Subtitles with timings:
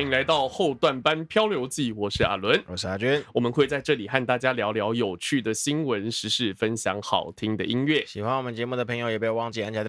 [0.00, 8.02] 哎，欢迎来到后段班漂流记，我是阿伦，我是阿娟，我们会在这里和大家聊聊有趣的新闻时事，分享好听的音乐。
[8.06, 9.84] 喜欢我们节目的朋友也不要忘记按下，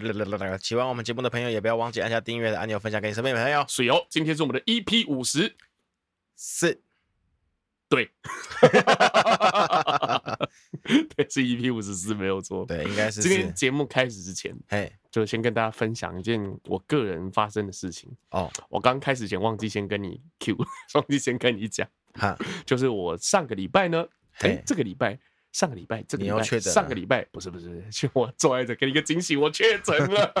[0.60, 3.64] 喜欢我们节目的朋友也不要忘记按下订阅的按钮，分享给你身边的朋友。
[3.66, 5.56] 水哦，今天是我们的 EP 五十
[6.36, 6.82] 四，
[7.94, 8.10] 对，
[11.14, 13.20] 对，是 EP 五十四，没有错，对，应该是。
[13.20, 14.90] 今天节目开始之前，哎。
[15.10, 18.10] 就先跟大家分享一件我个人发生的事情。
[18.30, 18.50] 哦。
[18.70, 20.56] 我刚开始前忘记先跟你 Q，
[20.94, 21.86] 忘记先跟你讲。
[22.14, 22.34] 哈，
[22.64, 24.06] 就是我上个礼拜呢，
[24.38, 25.18] 哎、欸，这个礼拜，
[25.52, 30.32] 上个礼拜，这个礼拜，上个礼拜不是不是， 就我坐在这给你一个惊喜，我确诊了，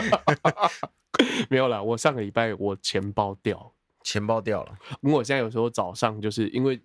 [1.50, 6.80] 没有啦，我上个礼拜我钱包掉，钱包掉了，因为我现在有时候早上就是因为。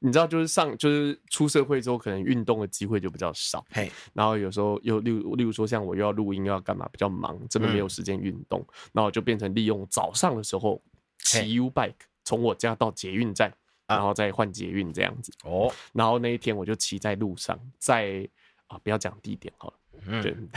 [0.00, 3.64] 你知道，就是上就是出社会之后，可能运动的机会就比较少。
[3.70, 10.82] 嘿，然后有时候又例如例如说，像我又要录音又要干嘛，比较忙，真的没有时间运动，嗯，然后就变成利用早上的时候
[11.18, 13.52] 骑 U bike 从我家到捷运站，
[13.86, 15.32] 然后再换捷运这样子。
[15.44, 18.28] 哦，然后那一天我就骑在路上，在
[18.66, 19.74] 啊不要讲地点好了，
[20.06, 20.48] 嗯。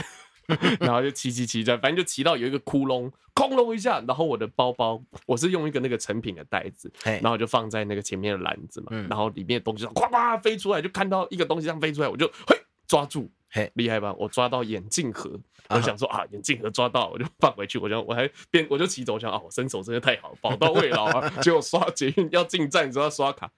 [0.46, 6.92] 对然后就骑骑骑着，反正就骑到有一个窟窿，空隆一下，然后我的包包，我是用一个那个成品的袋子，
[7.22, 14.12] 然后就放在那个前面的篮子嘛，然后里面的东西咵咵飞出来，就看到一个东西这样飞出来，我就嘿抓住，嘿厉害吧？
[14.18, 21.28] 我抓到眼镜盒，我想说啊，眼镜盒抓到，我就放回去，我就我还边我就骑走，我想啊，我身手真的太好，宝刀未老啊！
[21.40, 23.50] 结果刷捷运要进站你知道刷卡，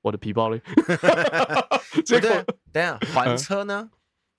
[0.00, 0.60] 我的皮包嘞？
[2.04, 2.30] 结果
[2.72, 3.90] 等下还车呢？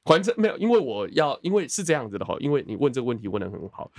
[0.08, 3.92] 还车没有，因为我要，因为是这样子的哈，因为你问这个问题问的很好，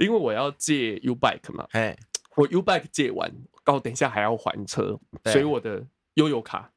[0.00, 1.96] 因为我要借 U bike 嘛，哎，
[2.34, 3.30] 我 U bike 借完，
[3.64, 6.68] 然后等一下还要还车，所以我的悠游卡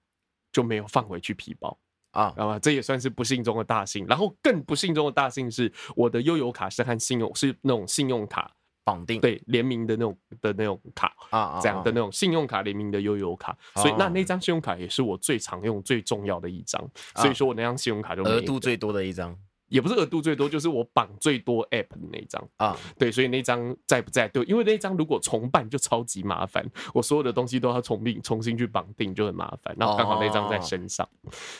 [0.54, 1.76] 就没有放回去皮包
[2.12, 2.60] 啊，知道吗？
[2.60, 4.06] 这也算是不幸中的大幸。
[4.06, 8.56] 然后更不幸中的大幸是，我的悠游卡是和信用是那种信用卡。
[8.86, 9.20] 绑定。
[9.20, 16.82] 对联名的那种的那种卡啊，这样的那种信用卡联名的悠游卡，所以那那张信用卡也是我最常用、最重要的一张，
[17.16, 19.36] 所以说我那张信用卡就额度最多的一张，
[19.68, 22.78] 也不是额度最多，就是我绑最多 app 的那张啊。
[23.00, 24.28] 对，所以那张在不在？
[24.28, 26.64] 对，因为那张如果重办就超级麻烦，
[26.94, 29.76] 我所有的东西都要重并重新去绑定，就很麻烦。
[29.80, 31.08] 然后刚好那张在身上，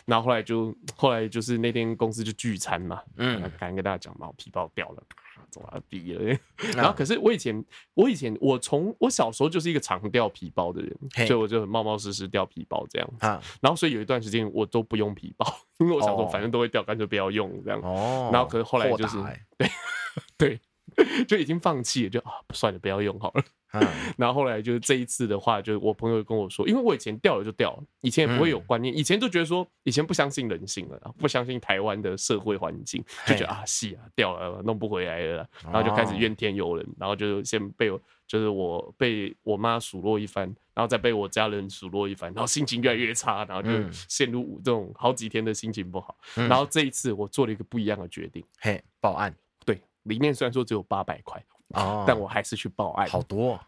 [0.06, 5.04] 然后后来就后来就是那天公司就聚餐嘛，嗯，赶紧跟大家讲嘛，我皮包掉了。
[5.50, 6.38] 怎么逼了？
[6.76, 7.64] 然后可是我以前，
[7.94, 10.98] 我以前我从我小时候就是一个常掉皮包的人，
[11.28, 13.26] 所以我就很冒冒失失掉皮包这样子。
[13.62, 15.46] 然后所以有一段时间我都不用皮包，
[15.80, 17.82] 因为我想说反正都会掉，干脆不要用这样。
[18.32, 19.18] 然后可是后来就是
[19.58, 19.70] 对
[20.38, 20.60] 对，
[21.28, 23.44] 就已经放弃了，就啊算了，不要用好了。
[24.18, 43.70] 然后后来就是这一次的话，就是我朋友跟我说，因为我以前掉了就掉了，以前也不会有观念，以前就觉得说，以前不相信人性了，不相信台湾的社会环境，就觉得啊，是啊，掉了弄不回来了，然后就开始怨天尤人，然后就先被我就是我被我妈数落一番，然后再被我家人数落一番，然后心情越来越差，然后就
[44.10, 46.18] 陷入这种好几天的心情不好。
[46.36, 49.36] 然后这一次我做了一个不一样的决定，嘿，报案。
[49.66, 51.44] 对，里面虽然说只有八百块。
[51.70, 53.60] 哦，但我还是去报案，好多、哦，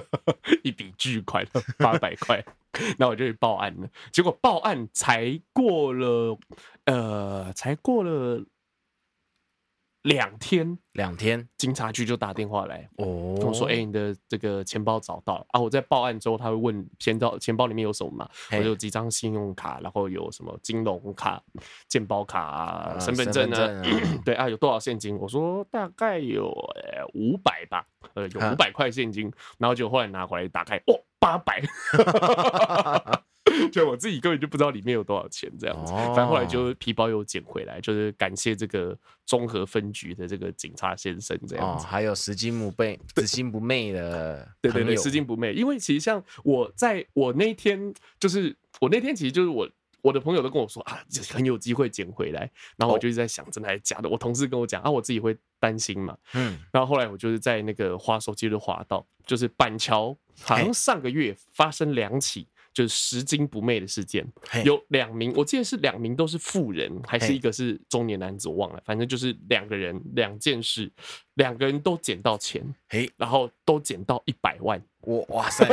[0.64, 1.46] 一笔巨款
[1.78, 2.42] 八百块，
[2.98, 3.88] 那我就去报案了。
[4.12, 6.38] 结果报案才过了，
[6.86, 8.44] 呃，才过了。
[10.04, 15.58] 两天，两天，警察局就打电话来，哦，跟我说，哎、欸，你的这个钱包找到了啊！
[15.58, 18.28] 我在报案之后，他会问钱包钱包里面有什么嘛？
[18.52, 21.42] 我有几张信用卡，然后有什么金融卡、
[21.88, 23.80] 健保卡、啊、身份证呢？
[23.80, 23.82] 啊
[24.26, 25.16] 对啊，有多少现金？
[25.16, 31.62] 我说大概有呃五百吧，呃，有五百块现金，然后就后来拿回来打开，哦，八百。
[33.70, 35.92] 就我自己根本就不知道里面有多少钱，这样子。
[35.92, 38.96] 反正后来就皮包又捡回来，就是感谢这个
[39.26, 41.86] 综合分局的这个警察先生这样子。
[41.86, 45.52] 还有拾金不昧、拾金不昧的， 对对对，拾金不昧。
[45.52, 49.68] 因为其实像我在我那天，就是我那天其实就是我
[50.00, 52.50] 我的朋友都跟我说啊，很有机会捡回来。
[52.76, 54.08] 然后我就一直在想，真的还是假的？
[54.08, 56.16] 我同事跟我讲啊，我自己会担心嘛。
[56.32, 56.58] 嗯。
[56.72, 62.48] 然后后来我就是在那个滑手机的滑道，就是板桥，好像上个月发生两起。
[62.74, 64.26] 就是拾金不昧的事件，
[64.64, 70.90] 有两名，我记得是两名都是富人，还是一个是中年男子，我忘了，反正就是两个人，两件事，
[71.34, 72.62] 两个人都捡到钱，
[73.16, 75.64] 然后都捡到一百万，哇哇塞，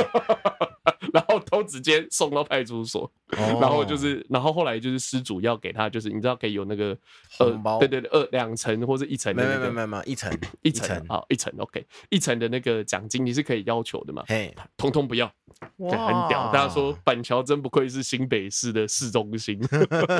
[1.11, 6.95] 然后都直接送到派出所，然后就是，然后后来就是失主要给他，就是你知道可以有那个
[7.37, 10.31] 红包，对对对，二两层或者一层，没有没有没有没有一层
[10.61, 15.33] 一层啊一层，OK，一层的那个奖金你是可以要求的嘛，嘿，通通不要。
[15.77, 16.51] 对，很屌。
[16.51, 19.59] 大家说板桥真不愧是新北市的市中心。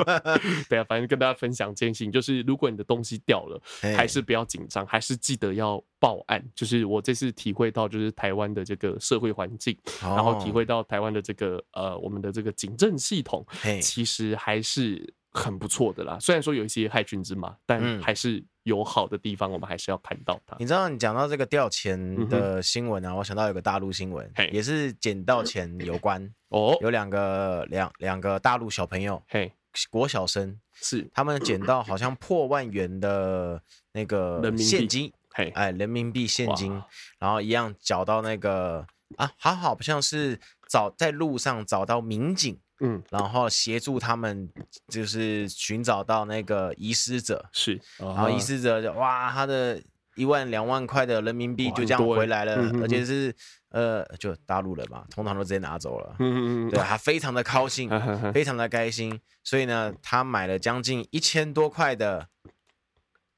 [0.68, 3.60] 对啊，反正跟大家分享这件事情，就是如果你的东西掉了，
[3.96, 6.42] 还是不要紧张，还是记得要报案。
[6.54, 13.46] 就是我这次体会到，就是台湾的这个社会环境，然后体会到台湾的这个呃，我们的这个警政系统，
[13.80, 15.14] 其实还是。
[15.34, 20.56] 很不错的啦，虽然说有一些害群之马，但还是有好的地方，我们还是要看到它。
[20.58, 29.52] 你知道，你讲到这个掉钱的新闻啊，嗯、我想到有个大陆新闻，也是捡到钱有关 哦，有两个两两个大陆小朋友，嘿，
[29.90, 33.60] 国小生是他们捡到好像破万元的
[33.92, 36.80] 那个现金，嘿，哎，人民币现金，
[37.18, 38.86] 然后一样缴到那个
[39.16, 40.38] 啊，好好像是
[40.68, 42.58] 找在路上找到民警。
[42.80, 44.48] 嗯，然后协助他们
[44.88, 49.80] 就是寻找到那个遗失者，是，然后遗失者就哇，他的
[50.16, 53.34] 一万两万块的人民币就这样回来了，而且是
[53.70, 57.88] 呃，就大陆人嘛，通常都直接拿走了，嗯嗯嗯，对，他非常的高兴，
[58.32, 62.28] 非常的开心，所以呢，他买了将近一千多块的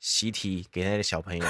[0.00, 1.44] 习题给那个小朋友，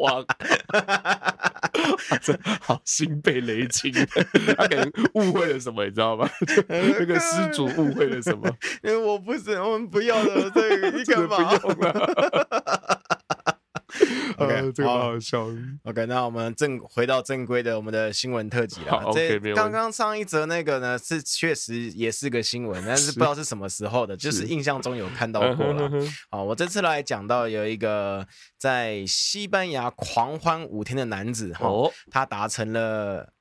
[0.00, 0.24] 哇。
[2.22, 3.92] 这好心被雷青，
[4.56, 6.28] 他可能误会了什么，你知道吗？
[6.68, 8.48] 那个失主误会了什么？
[8.82, 11.36] 因为我不是，我们不要了，这个你干嘛？
[11.36, 13.57] 不用了。
[14.36, 15.48] OK，、呃、这个好好笑。
[15.84, 19.10] OK，那我们正回到正规的我们的新闻特辑了。
[19.14, 25.90] 这刚刚上一则那个呢，是确实也是个新闻，但是不知道是什么时候的，就是印象中有看到过了。
[26.30, 28.26] 好，我这次来讲到有一个
[28.58, 33.32] 在西班牙狂欢五天的男子，哈、哦，他达成了。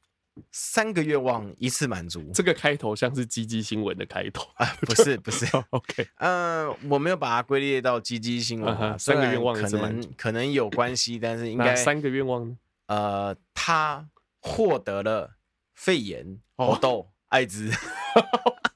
[0.51, 4.65] 三个愿望一次满足，这个开头像是鸡鸡新闻的开头啊？
[4.81, 8.97] 不是不是， OK，呃，我没有把它归列到鸡鸡新闻。
[8.99, 12.57] 三个愿望可能可能有关系，但是应该三个愿望呢？
[12.87, 14.07] 呃，他
[14.39, 15.35] 获得了
[15.73, 17.71] 肺炎、猴痘、艾滋。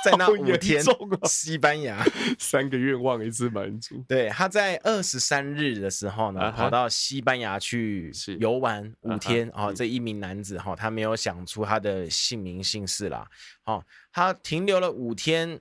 [0.04, 0.82] 在那五天，
[1.24, 2.04] 西班牙
[2.38, 4.04] 三个愿望一次满足。
[4.08, 9.50] 对，他在二十三日的时候呢，跑到西班牙去游玩五天。
[9.54, 13.26] 哦，这一名男子哈，他没有想出他的姓名姓氏啦。
[13.64, 15.60] 哦，他停留了五天。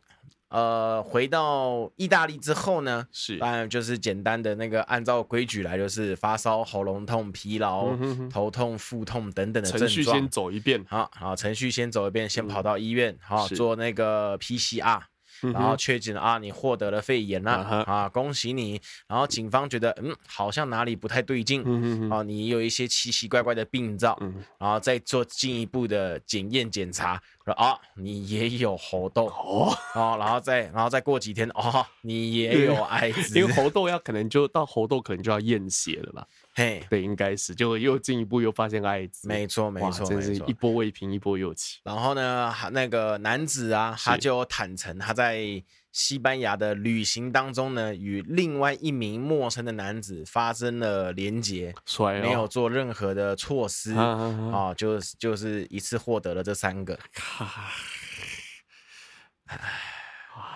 [0.49, 9.87] 呃，回到意大利之后呢，是当然就是简单的那个按照规矩来，就是发烧、喉咙痛、疲劳、嗯、哼哼头痛、腹痛等等的症状。
[9.87, 14.99] 程序先走一遍，好好，程序先走一遍，先跑到医院，嗯、好做那个 PCR。
[15.41, 18.81] 然后确诊啊，你获得了肺炎了啊，啊，恭喜你！
[19.07, 33.53] 然后警方觉得，嗯，好像哪里不太对劲，嗯啊，你有一些奇奇怪怪的病灶，嗯，然后再做进一步的检验检查，说啊，你也有猴痘哦，啊，然后再然后再过几天，哦，你也有艾滋，因为。
[33.59, 36.25] 猴痘要可能就到猴痘可能就要验血了吧。
[36.59, 41.79] 嘿，对，应该是，就又进一步又发现艾滋，没错，没错，真是一波未平一波又起。
[41.85, 45.63] 然后呢，那个男子啊，他就坦诚他在
[45.93, 51.73] 西班牙的旅行当中呢，与另外一名陌生的男子发生了连结，
[52.21, 56.99] 没有做任何的措施啊，就就是一次获得了这三个。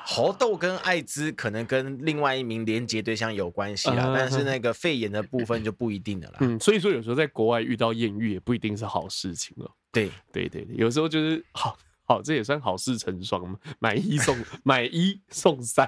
[0.05, 6.37] 猴痘跟艾滋可能跟另外一名连接对象有关系啦，但是那个肺炎的部分就不一定了啦。
[6.41, 9.71] 嗯，所以说有时候在国外遇到艳遇也不一定是好事情了。
[9.91, 15.87] 对对对，有时候就是好好，这也算好事成双嘛，买一送买一送三，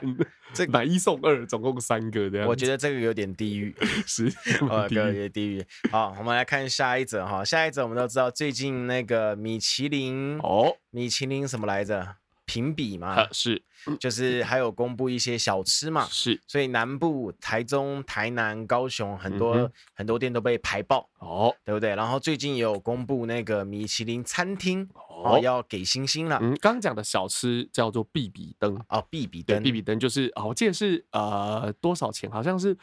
[0.53, 2.47] 这买一送二，总共三个这样。
[2.47, 3.75] 我觉得这个有点地狱，
[4.07, 4.31] 是
[4.69, 5.65] 呃，有点地狱。
[5.91, 12.15] 好，我们来看下一则哈，下一则我们都知道最近那个米其林哦，米其林什么来着？
[12.45, 13.61] 评比嘛，是，
[13.99, 21.95] 就是还有公布一些小吃嘛，是，所以南部台中、台南、高雄很多、嗯、很多店都被排爆，哦，对不对？
[21.95, 24.87] 然后最近也有公布那个米其林餐厅
[25.23, 26.39] 哦要给星星了。
[26.41, 32.29] 嗯，刚刚讲的小吃叫做必比登哦，必比登，必比登就是啊、哦，我记得是呃多少钱？
[32.31, 32.77] 好像是。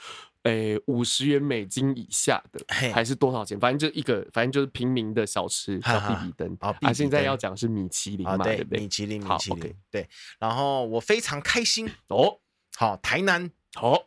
[0.44, 2.60] 诶，五十元美金以下的
[2.92, 3.58] 还是多少钱？
[3.60, 6.56] 反正就一个，反正就是平民的小吃叫比比登。
[6.60, 8.80] 啊，现在要讲是米其林嘛，对不对？
[8.80, 10.08] 米其林，米其林，对。
[10.38, 12.40] 然后我非常开心哦，
[12.76, 14.06] 好，台南哦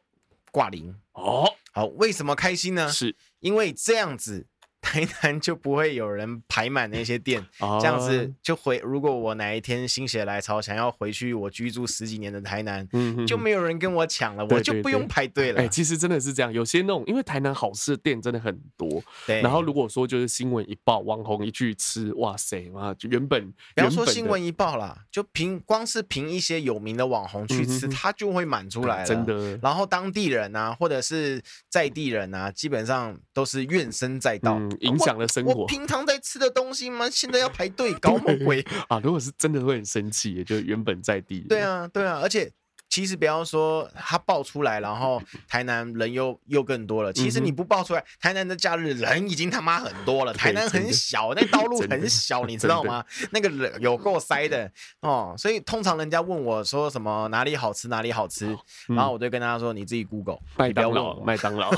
[0.51, 2.89] 挂零哦，好，为什么开心呢？
[2.89, 4.47] 是因为这样子。
[4.85, 8.77] 台南就不会有人排满那些店， 哦、这样子就回。
[8.83, 15.59] 如果我哪一天心血来潮想要回去我居住十几年的台南，嗯、就没有人跟我抢了，我就不用排队了。
[15.59, 19.41] 哎、欸，其实真的是这样，有些那种因为台南好吃的店真的很多，对。
[19.41, 29.57] 然后如果说就是新闻一报，网红一去吃，哇塞，哇，就原本不要说新闻一报啦，就凭光是凭一些有名的网红去吃，他、嗯、就会满出来了，真的。
[29.63, 34.61] 然后当地人啊，或者是在地人啊，基本上都是怨声载道。
[34.81, 35.53] 嗯影响了生活。
[35.53, 37.09] 我平常在吃的东西吗？
[37.09, 38.99] 现在要排队，搞什么鬼啊？
[39.03, 41.39] 如果是真的会很生气，就原本在地。
[41.47, 42.51] 对啊，对啊，而且。
[42.95, 47.11] 其实不要说他爆出来，然后台南人又又更多了。
[47.11, 50.33] 其实你不爆出来，台南的假日人已经他妈很多了。
[50.33, 53.03] 台南很小，那道路很小， 你知道吗？
[53.31, 54.71] 那个人有够塞的
[55.01, 55.35] 哦。
[55.37, 61.69] 所以通常人家问我说什么哪里好吃哪里好吃，然后我就跟他说，你自己 Google，麦当劳，麦当劳，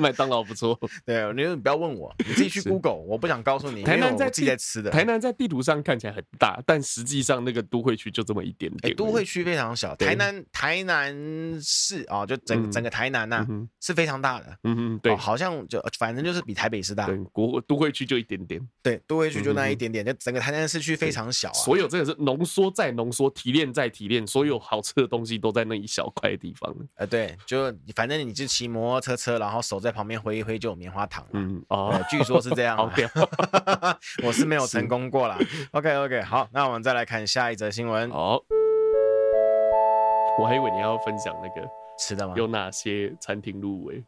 [0.00, 0.78] 麦当劳不错。
[1.04, 3.82] 对，你你不要问我，你自己去 Google，我不想告诉你。
[3.82, 8.94] 台南在自己在吃的，台南在地图上看起来很大，但实际上那个都会区就这么一点点。
[8.94, 10.35] 都会区非常小，台南。
[10.52, 11.14] 台南
[11.62, 33.08] 市啊、哦，就整整个台南呐、啊嗯、是非常大的，嗯嗯，对、哦，好像就反正就是比台北市大，对，国都会区就一点点，对，都会区就那一点点，嗯、就整个台南市区非常小啊，所有这个是浓缩再浓缩，提炼再提炼，所有好吃的东西都在那一小块地方，呃，对，就反正你就骑摩托车车，然后手在旁边挥一挥就有棉花糖，嗯哦，据说是这样， 好屌，
[34.24, 35.38] 我是没有 成功过啦。
[35.72, 38.42] OK OK，好，那我们再来看下一则新闻，好。
[40.38, 41.66] 我还以为你要分享那个
[41.98, 42.34] 吃的吗？
[42.36, 44.04] 有哪些餐厅入围？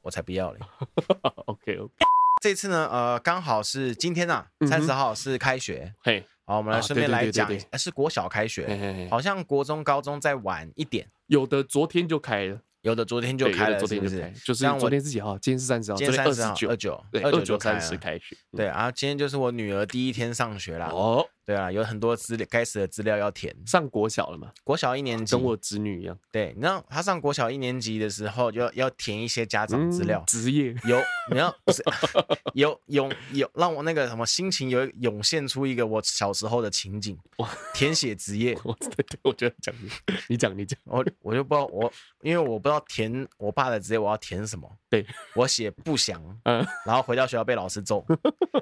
[0.00, 0.60] 我才不要嘞。
[1.46, 1.92] OK OK。
[2.40, 5.92] 这次呢，呃，刚好是今天啊，三十号是开学。
[6.02, 12.60] 嘿、嗯，好，我们来顺便来讲，是国小开学嘿嘿嘿，好像国中、高中再晚一点，有的昨天就开了。
[12.82, 14.32] 有的昨天就开了，是不是？
[14.44, 18.36] 就是昨天自己哈，今天是三十号，今天三十号，二九，对，二九三十开学。
[18.52, 20.86] 对，然后今天就是我女儿第一天上学啦。
[20.92, 23.54] 哦，对啊，有很多资料该死的资料要填。
[23.64, 24.52] 上国小了嘛？
[24.62, 26.18] 国小一年级，跟我侄女一样。
[26.30, 31.00] 对，你知道他上国小一年级的时候，就要要填一些家长资料，职业有，
[31.32, 31.82] 你要不是
[32.54, 37.18] 有有有让我那个什么心情有涌现出一个我小时候的情景。
[37.38, 39.74] 哇，填写职业，我对对，我觉得讲
[40.28, 43.56] 你讲你讲，我我就不知道我，因为我不知道填我。
[43.56, 44.70] 爸的职业我要填什么？
[44.90, 48.04] 对，我写不详，嗯，然后回到学校被老师揍。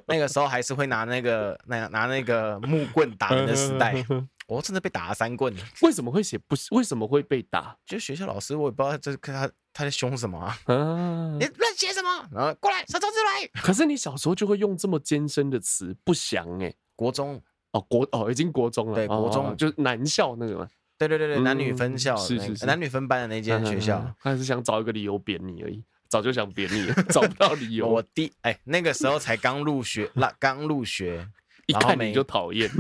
[0.06, 4.04] 那个时候还是会拿那个那拿那个 木棍打人的时代，
[4.46, 5.54] 我真的被打了三棍。
[5.82, 6.74] 为什么会写不是？
[6.74, 7.76] 为什么会被打？
[7.86, 10.56] 就学校老师我也不知道这他他在凶什么啊？
[10.66, 12.28] 你乱写什么？
[12.32, 13.62] 然后过来，手抄字来。
[13.62, 16.74] 可是你小时候就会用这么艰深的词，不详哎。
[16.96, 20.68] 国中哦，国哦已经国中了，对，国中、哦、就是男校那个嘛。
[20.96, 27.88] 对对对对，男女分校，是是是，男女分班的那间学校，他还是想找一个理由扁你而已，早就想扁你了， 找不到理由。
[27.88, 31.28] 我第哎，那个时候才刚入学，那刚入学，
[31.66, 32.70] 一看你就讨厌，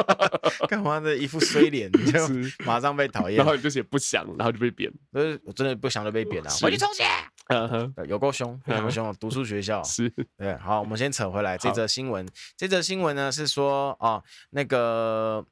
[0.68, 2.20] 干嘛的一副衰脸，你就
[2.64, 7.04] 马上被讨厌，然后你就写不想，然后就被扁，是我真的不想就被贬了，回去重写。
[7.48, 9.82] 嗯哼，有够凶，有够凶，读书学校。
[9.82, 10.08] 是。
[10.38, 10.56] 对。
[10.56, 15.44] 好，我们先扯回来这则新闻，这则新闻呢是说啊，那个。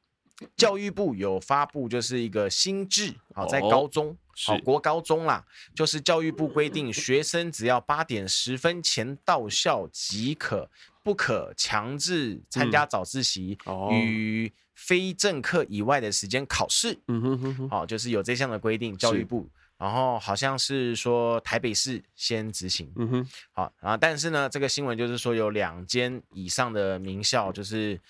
[0.57, 5.45] 教育部有发布，就是一个新制，好，在高中，好，国高中啦，
[5.75, 10.71] 就是教育部规定，学生只要八点十分前到校即可，
[11.03, 13.57] 不可强制参加早自习
[13.91, 16.99] 与非正课以外的时间考试。
[17.09, 22.93] 嗯哼哼哼，好，就是有这项的规定，教育部，然后好像是说台北市先执行。
[22.97, 28.01] 嗯哼，好，然后但是呢，这个新闻就是说有两间以上的名校就是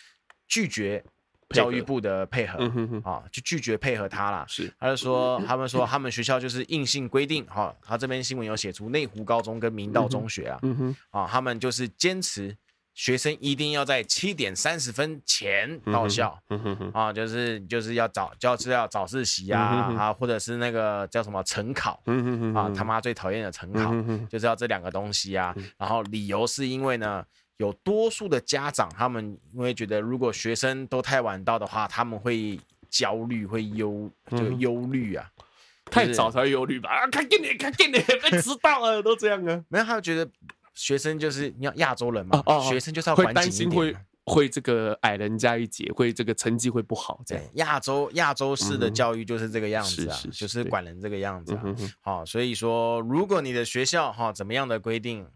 [0.47, 1.05] 拒绝。
[1.53, 4.45] 教育部的配合啊、嗯哦，就拒绝配合他了。
[4.47, 7.77] 是，他就说，他们说他们学校就是硬性规定哈、哦。
[7.83, 12.57] 他这边新闻有写出内湖高中跟明道中学啊，啊、嗯哦，他们就是坚持
[12.95, 16.39] 学生一定要在七点三十分前到校，
[16.93, 23.93] 啊、就是就是要早就是要早自习啊、嗯、啊，或者是那个叫什么晨考，嗯啊，他妈最讨厌的晨考，
[24.29, 25.55] 就是要这两个东西啊。
[25.79, 27.25] 然后理由是因为呢。
[27.61, 35.29] 有多数的家长，他们因为觉得如果学生都太晚到的话，他们会焦虑，会忧，就忧虑啊。
[35.91, 36.89] 太早才会忧虑吧？
[36.89, 39.63] 啊，看给你，看给你，被迟到了，都这样啊。
[39.69, 40.25] 没有，他就觉得
[40.81, 43.95] 学生就是你要亚洲人嘛，哦哦、学生就是要会担心会
[44.25, 47.21] 会这个矮人家一截，会这个成绩会不好。
[47.27, 51.63] 这样，亚洲亚洲式的教育就是这个样子啊，是是是就是管人这个样子啊。
[52.01, 55.27] 好，所以说，如果你的学校哈怎么样的规定？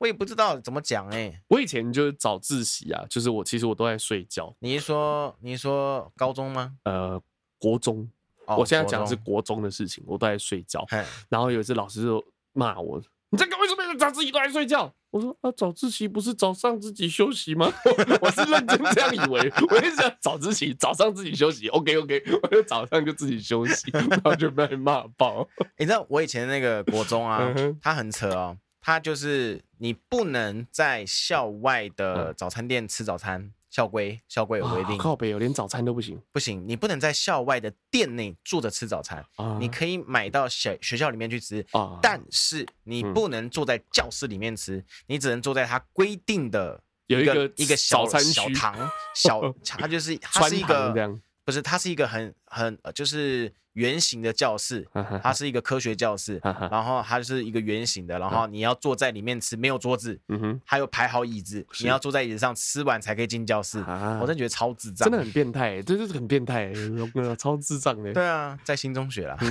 [0.00, 4.54] 我也不知道怎么讲哎、欸，我以前就是早自习啊，就是我其实我都在睡觉。
[4.60, 6.72] 你是说你是说高中吗？
[6.84, 7.20] 呃，
[7.58, 8.08] 国中。
[8.46, 10.86] 哦、我现在讲的是国中的事情，我都在睡觉。
[11.28, 12.24] 然后有一次老师就
[12.54, 12.98] 骂我
[13.28, 14.92] ：“你在干为早自习都在睡觉。
[15.10, 17.72] 我说啊，早自习不是早上自己休息吗？
[18.20, 19.52] 我是认真这样以为。
[19.70, 25.48] 我一直想早自习早上自己休息，OK OK，我就早上就自己休息，然后就被骂爆。
[25.78, 33.52] 你知道我以前那个国中啊，他很扯哦，他就是你不能在校外的早餐店吃早餐。
[33.70, 50.92] 校规，校规有规定，靠北有，连早餐都不行，不行，你不能在校外的店内坐着吃早餐，啊、你可以买到小学校里面去吃，啊、但是你不能坐在教室里面吃，嗯、你只能坐在它规定的一有一个一个小小堂， 小，它就是它是一个，
[51.44, 53.52] 不是，它是一个很很就是。
[53.78, 54.84] 圆形的教室，
[55.22, 60.20] 它是一个科学教室，然后它是一个圆形的，然后你要坐在里面吃，没有桌子，
[60.64, 63.78] 还有排好椅子，你要坐在椅子上吃完才可以进教室。
[64.20, 66.72] 我真的觉得超智障，真的很变态，这就是很变态，
[67.38, 68.12] 超智障的。
[68.12, 69.36] 对啊，在新中学啦，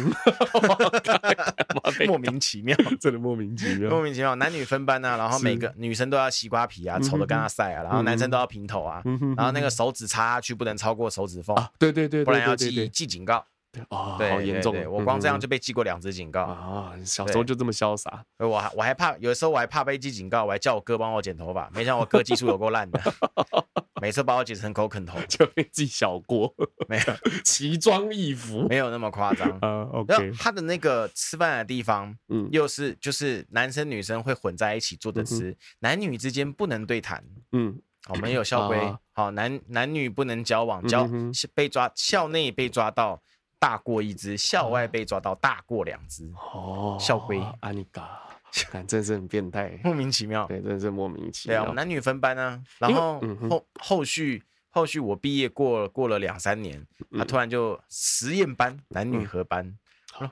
[2.05, 9.01] 莫名其妙， 真的莫名其妙，莫名其妙，男女分班啊，然后每个女生都要西瓜皮啊，丑的跟他晒啊，然后男生都要平头啊，
[9.37, 13.45] 然后那个手指插下去不能超过手指缝，对对对，不然要记记警告。
[13.89, 14.75] 哦，对，好严重！
[14.89, 16.93] 我光这样就被记过两次警告啊！
[17.05, 21.69] 小时候就这么潇洒，我还我还怕，有的时候我还怕被记警告，我还叫我哥帮我剪头发。
[21.73, 22.99] 没想到我哥技术有够烂的，
[24.01, 26.53] 每次把我剪成狗啃头，就被记小过。
[26.87, 27.03] 没有
[27.43, 29.83] 奇装异服，没有那么夸张啊。
[29.91, 37.23] OK，他的那个吃饭的地方，嗯，又是就是男生女生会混在一起坐着吃，男女之间不能对谈。
[37.51, 41.07] 嗯，我们有校规，好，男男女不能交往，交
[41.53, 43.21] 被抓校内被抓到。
[43.59, 46.31] 大过一只，校外被抓到大过两只。
[46.53, 48.21] 哦，校规，阿尼嘎，
[48.69, 50.45] 看真是很变态， 莫名其妙。
[50.47, 51.63] 对，真的是莫名其妙。
[51.63, 56.85] 对啊，男女分班啊，然后后后续后续我毕业过了过了两三年，
[57.17, 59.77] 他突然就实验班男女合班，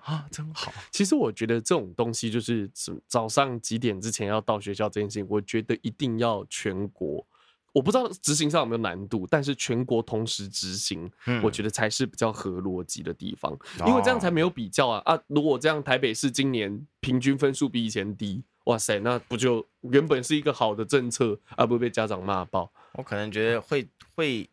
[0.04, 0.72] 啊，真好。
[0.92, 2.70] 其实我觉得这种东西就是
[3.08, 7.26] 早上几点之前要到学校这件事情，我觉得一定要全国。
[7.76, 13.52] 我不知道执行上有没有难度，但是全国同时执行，嗯、我觉得才是比较合逻辑的地方，
[13.86, 15.22] 因为这样才没有比较啊啊！
[15.28, 21.66] 如果这样，台北市今年平均分数比以前低，哇塞，那不就原本是一个好的政策啊？
[21.66, 22.72] 不会被家长骂爆？
[22.94, 24.50] 我可能觉得会会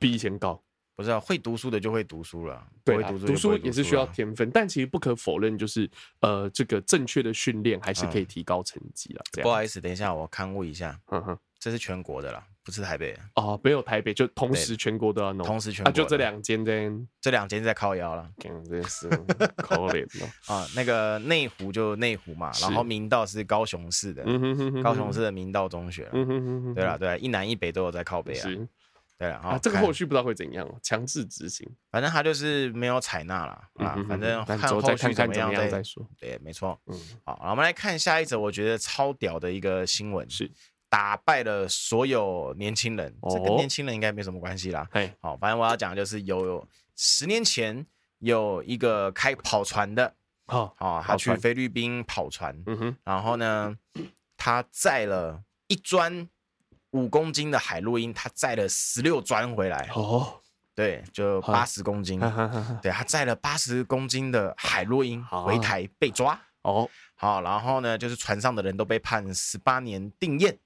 [0.00, 0.58] 比以前高，
[0.96, 5.86] 不是啊会读书的就会读书了，对啊，读书也是需要天分，但其实不可否认，就是
[6.20, 9.22] 呃，这个正确的训练还是可以提高成绩了。
[9.42, 11.38] 不好意思，等一下我勘误一下，嗯哼。
[11.60, 16.90] 这是全国的啦，不是台北哦，没有台北，就同时全国都要弄，同时全国、啊、就这两间这
[17.20, 19.08] 这两间在靠腰了，真是
[19.56, 20.28] 可怜哦。
[20.54, 26.74] 啊，那个内湖就内湖嘛，然后明道是高雄市的，嗯、哼哼哼高雄市的明道中学，嗯、哼哼哼。
[26.74, 28.68] 对了对了，一南一北都有在靠北啊，是。
[29.18, 33.52] 对了啊，这个后续不知道会怎样，强制执行，反正他就是没有采纳了
[33.84, 40.48] 啊，反正看后续怎么样再，再说，对，没错，嗯，好，我们来看下一则，我觉得超屌的一个新闻是。
[40.88, 44.88] 打败了所有年轻人，这跟年轻人应该没什么关系啦。
[44.90, 47.86] 嘿，好，反正我要讲的就是有十年前
[48.20, 50.14] 有一个开跑船的，
[50.46, 53.76] 哦，哦，他去菲律宾跑船，嗯哼，然后呢，
[54.36, 56.28] 他载了一砖
[56.92, 60.40] 五公斤的海洛因，他载了十六砖回来，哦，
[60.74, 62.18] 对，就 八十公斤，
[62.80, 66.40] 对，他载了八十公斤的海洛因回台被抓。
[66.62, 70.56] 哦，好，然后呢，就是船上的人都被判十八年定谳，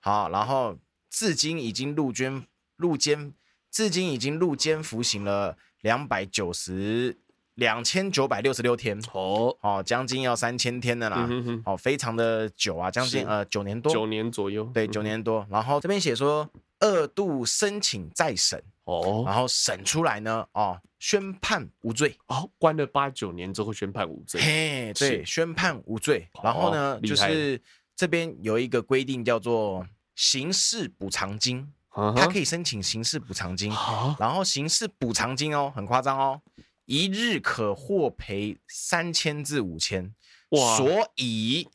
[0.00, 0.78] 好，然后
[1.10, 3.34] 至今已经入监入监，
[3.70, 7.18] 至今已经入监服刑了两百九十
[7.54, 11.28] 两千九百六十六天，哦，哦，将近要三千天的啦，
[11.66, 18.62] 哦，非常的久啊，将近呃九年多，九年左右，对，九年多，然后这边写说二度申请再审。
[18.84, 26.26] 哦，然后审出来呢，哦，宣判无罪，哦，关了八九年之后宣判无罪，嘿，对，宣判无罪。
[26.42, 27.60] 然后呢，就是
[27.94, 31.70] 这边有一个规定叫做刑事补偿金，
[32.16, 33.70] 他可以申请刑事补偿金，
[34.18, 36.40] 然后刑事补偿金哦，很夸张哦，
[36.86, 40.14] 一日可获赔三千至五千，
[40.52, 41.68] 哇，所以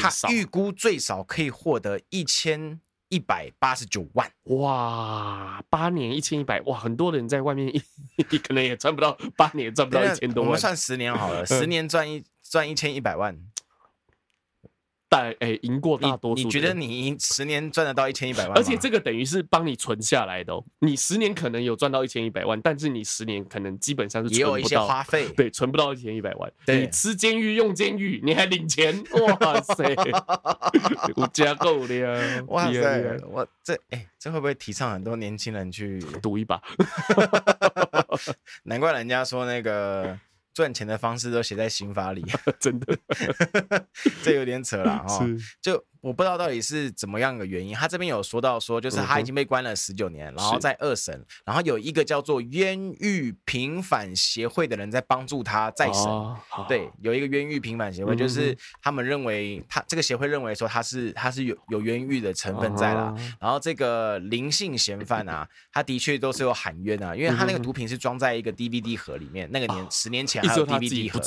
[0.00, 2.80] 他预估最少可以获得一千。
[3.12, 7.68] 一百八十九万哇，八年一千一百哇，很多人在外面
[8.30, 10.48] 一 可能也赚不到，八年赚不到一千多万。
[10.48, 13.38] 我们算十年好了，十年赚一 赚一千一百万。
[15.12, 16.42] 但哎，赢过大多数。
[16.42, 18.56] 你觉得你十年赚得到一千一百万？
[18.56, 20.64] 而且这个等于是帮你存下来的哦。
[20.78, 26.50] 你十年可能有赚到一千一百万，但是你十年可能基本上是存不到，也有一些花费，对，存不到一千一百万。
[26.64, 29.04] 对，你吃监狱用监狱，你还领钱，
[29.38, 29.94] 哇塞，
[31.16, 32.44] 我加够了呀！
[32.46, 36.58] 哇塞，我这哎，这会不会提倡很多年轻人去赌一把？
[38.64, 40.18] 难怪人家说那个。
[40.54, 42.24] 赚钱的方式都写在刑法里，
[42.60, 42.98] 真的，
[44.22, 45.26] 这有点扯了 哈。
[45.60, 56.04] 就我不知道到底是怎么样的原因，他这边有说到说，就是他已经被关了十九年，然后在二审，然后有一个叫做冤狱平反协会的人在帮助他再审。
[56.68, 63.14] 对，有一个冤狱平反协会，就是他们认为他这个协会认为说他是他是有有冤狱的成分在啦。
[63.40, 70.42] 然后这个林姓嫌犯啊，他的确都是有喊冤啊，因为他那个毒品是装在一个 DVD 盒里面，那个年十年前。
[70.42, 71.20] 还有 DVD 盒，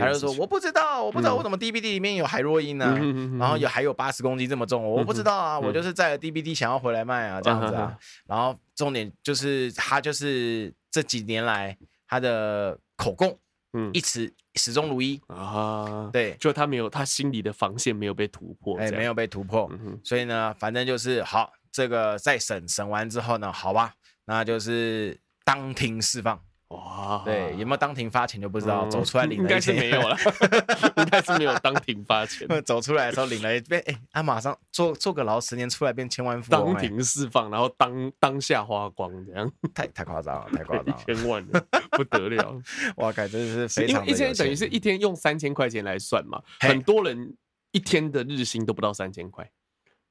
[0.00, 2.98] 他就说我不知道，我不知道我怎么 DVD 里面有海洛因呢？
[3.38, 7.96] 然后有还有八十公斤这么重，我不知道啊，我就是载了 DBD 想要回来卖啊，这样子啊。
[8.26, 13.38] 然后重点就是他就是这几年来他的口供，
[13.72, 16.08] 嗯，一直始终如一啊。
[16.12, 19.70] 对，就他没有他心里的防线没有被突破，哎，没有被突破。
[20.02, 26.40] 所以呢，反正就是好，这个再审审完之后呢，好吧，那就是当庭释放。
[26.68, 30.16] 哇，对，有没有当庭发钱就不知道，走出来领了一，应该是没有了，
[30.98, 32.48] 应该是没有当庭发钱。
[32.64, 36.74] 走出来的时候领了一遍，哎，他马上坐坐个牢十年，出来变千万富翁。
[36.74, 41.46] 当庭释放，然后当当下花光，这样 太太夸张了，太夸张了，一千万
[41.92, 42.60] 不得了，
[42.96, 44.04] 哇，感真的是非常。
[44.04, 47.36] 因为一天等于是一天用三千块钱来算嘛，很多人
[47.70, 49.48] 一天的日薪都不到三千块，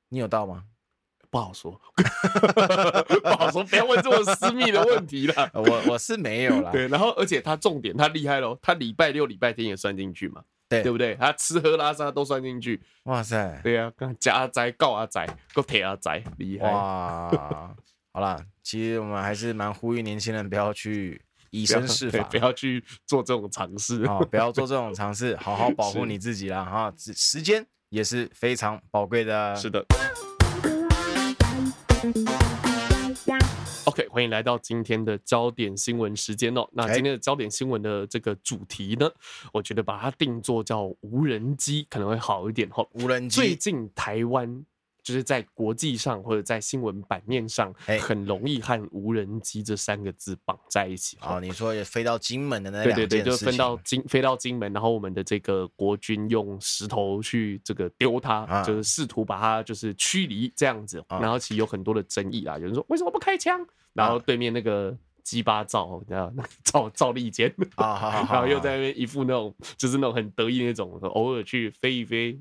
[0.07, 0.63] 你有到吗？
[1.35, 1.77] 不好说，
[3.21, 5.51] 不好说，不要问这么私密的问题了。
[5.53, 6.71] 我我是没有啦。
[6.71, 11.13] 对，然后而且他重点，他厉害喽，他礼拜六、礼拜天也算进去嘛，对对不对？
[11.15, 12.81] 他吃喝拉撒都算进去。
[13.03, 16.71] 哇塞，对呀、啊，刚加阿仔告阿仔，够铁阿仔，厉害。
[16.71, 17.75] 哇，
[18.13, 26.93] 好啦，其实我们还是蛮呼吁年轻人不要去以身试法，不要去做这种尝试啊， 不要做这种尝试，好好保护你自己啦哈。
[26.97, 29.85] 时间也是非常宝贵的，是的。
[33.85, 36.67] OK，欢迎来到今天的焦点新闻时间哦。
[36.73, 39.09] 那今天的焦点新闻的这个主题呢，
[39.53, 42.85] 我觉得把它定做叫无人机可能会好一点哈。
[42.93, 44.65] 无人机，最近台湾。
[45.05, 51.15] 就是在国际上或者在新闻版面上，很容易和无人机这三个字绑在一起。
[51.21, 61.05] 哦，你说也飞到金门的那两件事情，对对对，就飞到金飞到金门，然后我们的这个国军用石头去这个丢它，啊、就是试图把它就是驱离这样子。
[61.07, 63.63] 然后其实有很多的争议啊，有人说为什么不开枪？
[63.93, 72.39] 然后对面那个鸡巴赵，你知道赵赵立坚啊， 然后又在那边一副那种就是那种很得意那种，偶尔去飞一飞。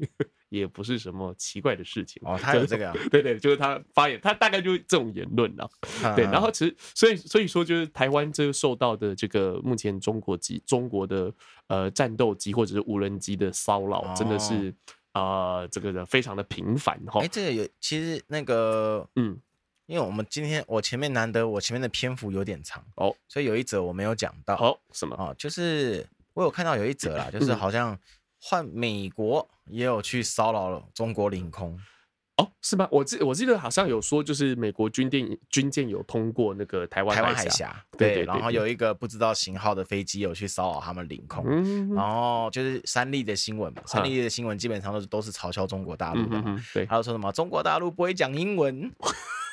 [0.59, 5.69] 也不是什么奇怪的事情哦， 他有这个、啊，对对，就是他发言，他大概就是这种言论了，
[6.03, 6.25] 啊、对。
[6.27, 11.33] 然后其实，所以所以说，就是台湾这个受到的这个目前中国机、中国的
[11.67, 14.73] 呃战斗机或者是无人机的骚扰，哦、真的是
[15.13, 17.21] 啊、呃，这个的非常的频繁哈。
[17.21, 19.39] 哎，这个有其实那个嗯，
[19.87, 27.99] 因为我们今天我前面难得我前面的篇幅有点长哦，所以有一则我没有讲到哦，什么哦，就是我有看到有一则啦， 就是好像
[28.45, 29.49] 换美国。
[29.71, 31.75] 也有去骚扰了中国领空，
[32.37, 32.87] 哦，是吗？
[32.91, 41.47] 我记我记得好像有说，就是美国军舰军舰有通过那个台湾台湾海峡，对，然后有一个不知道型号的飞机有去骚扰他们领空，
[41.95, 48.93] 然后就是三立的新闻嘛，三立的新闻基本上都是都是嘲笑中国大陆的，对，还有说什么中国大陆不会讲英文，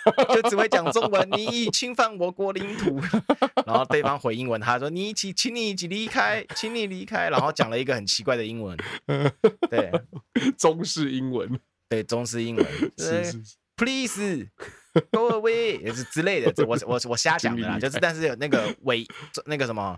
[0.34, 3.00] 就只会讲中文，你已侵犯我国领土，
[3.66, 8.78] 然后对方回英文，他说你请请你一起离开， 请你离开，然后讲了一个很奇怪的英文，
[9.70, 9.92] 对，
[10.58, 11.60] 中式英文，
[11.90, 12.66] 对，中式英文，
[12.98, 13.42] 是是是
[13.76, 14.48] ，Please
[15.12, 19.06] go away 也是之类的，我我我瞎讲的啦，就是但是有那个尾
[19.46, 19.98] 那个什么。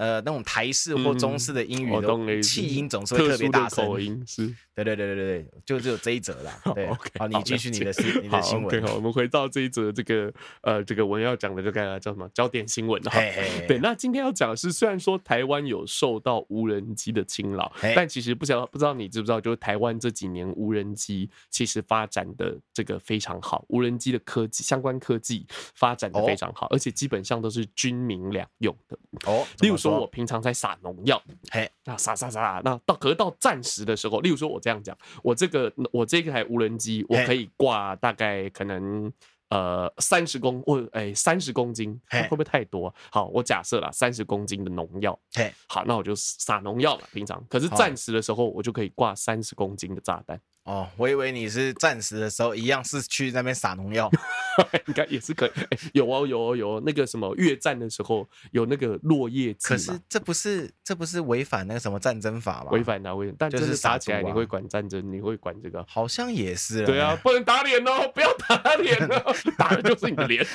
[0.00, 6.58] 呃，那种台式或中式的英语的气音总是会特别大声，口音是，对对对对对，就只有这一则啦。
[6.74, 6.86] 对，
[7.18, 8.82] 好，你继续你的新你的新闻。
[8.82, 10.32] 好，我们回到这一则这个
[10.62, 13.20] 呃这个我要讲的这个叫什么焦点新闻哈。
[13.68, 29.89] 对，那今天要讲的是，虽然说台湾有受到无人机的侵扰，但其实不晓得不知道你知不知道，就是台湾这几年无人机其实发展的这个非常好，无人机的科技相关科技发展的非常好，而且基本上都是军民两用的哦，例如说。
[29.90, 39.12] 我平常在撒农药，嘿，那撒撒撒，那到可是到战时的时候，例如说，我这样讲，我这个我这个台无人机，我可以挂大概可能
[39.48, 42.94] 呃三十公或哎三十公斤，会不会太多？
[43.10, 47.02] 好，我假设啦，三十公斤的农药，嘿，好，那我就撒农药了。
[47.12, 47.44] 平常。
[47.48, 50.40] 可是战时的时候，我就可以挂三十公斤的炸弹。
[50.70, 54.08] 哦，我以为你是战时的时候一样是去那边撒农药，
[54.86, 55.50] 应该也是可以。
[55.70, 59.52] 哎，有哦，有哦，有哦那个什么越战的时候有那个落叶。
[59.60, 62.68] 可是这不是这不是违反那个什么战争法吗？
[62.70, 63.34] 违反的，违反。
[63.36, 65.12] 但就是打起来，你会管战争？
[65.12, 65.84] 你会管这个？
[65.88, 66.86] 好像也是。
[66.86, 70.46] 对啊，不能打脸哦，不要打脸哦，打的就是你的脸。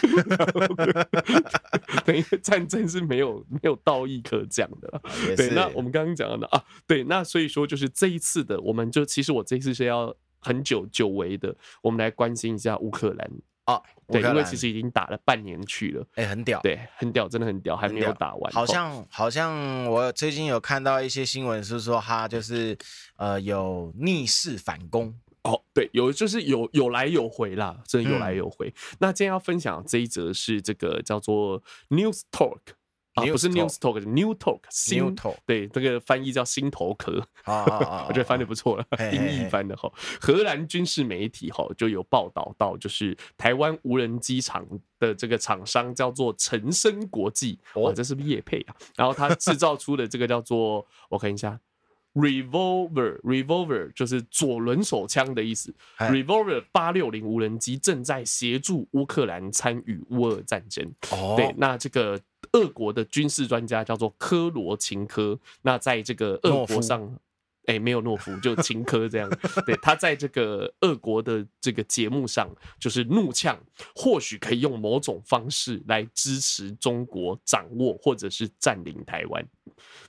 [2.06, 5.02] 等于战争是没有没有道义可讲的。
[5.36, 10.05] 对，那我们刚刚讲的啊，对，那所以说就是这一次的，我们就其实我这一次是要。
[10.46, 13.32] 很久久违的，我们来关心一下乌克兰
[13.66, 18.52] 啊，对，因为其实已经打了半年去了，哎、欸，很屌，对，很屌，真的很屌，还没有打完。
[18.54, 22.78] 好像好像我最近有看到一些新闻，是说他就是
[23.18, 28.68] 呃有逆势反攻哦，对，有就是有有来有回啦，真的有来有回。
[28.68, 32.60] 嗯、那今天要分享这一则是这个叫做 News Talk。
[33.16, 39.92] 啊，不是 News talk，是 new Talk，新 Talk，对，这个翻译叫心头壳，啊啊 啊，我觉得翻的不错了，音译翻的哈。
[40.20, 44.66] 荷兰军事媒体哈就有报道到，就是台湾无人机厂
[45.00, 48.76] 的这个厂商叫做陈升国际，哇，这是不是叶配啊？
[48.96, 51.60] 然后他制造出的这个叫做，我看一下。
[52.16, 55.76] Revolver，Revolver 就是左轮手枪的意思。
[55.98, 60.90] Revolver 八六零无人机正在协助乌克兰参与乌俄战争。
[61.12, 62.18] 哦，对，那这个
[62.54, 65.38] 俄国的军事专家叫做科罗琴科。
[65.62, 67.06] 那在这个俄国上，
[67.66, 69.30] 哎、欸，没有诺夫， 就琴科这样。
[69.66, 72.50] 对，他在这个俄国的这个节目上，
[72.80, 73.60] 就是怒呛，
[73.94, 79.46] 或许可以用某种方式来支持中国掌握或者是占领台湾。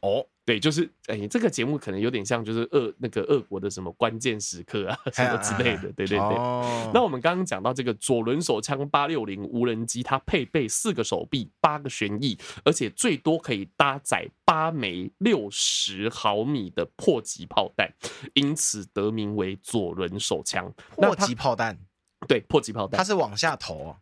[0.03, 0.25] 哦。
[0.47, 5.93] 对，就是哎、欸，这个节目可能有点像，就是俄那个俄国的什么关键时刻啊，什么之类的。
[5.93, 6.19] 对对对。
[6.19, 17.93] 哦、那我们刚刚讲到这个左轮手枪八六零无人机，它配备四个手臂、八个旋翼，而且最多可以搭载八枚六十毫米的破击炮弹，
[18.35, 20.73] 因此得名为左轮手枪。
[20.95, 21.77] 破击炮弹，
[22.29, 23.97] 对，破击炮弹，它是往下投啊。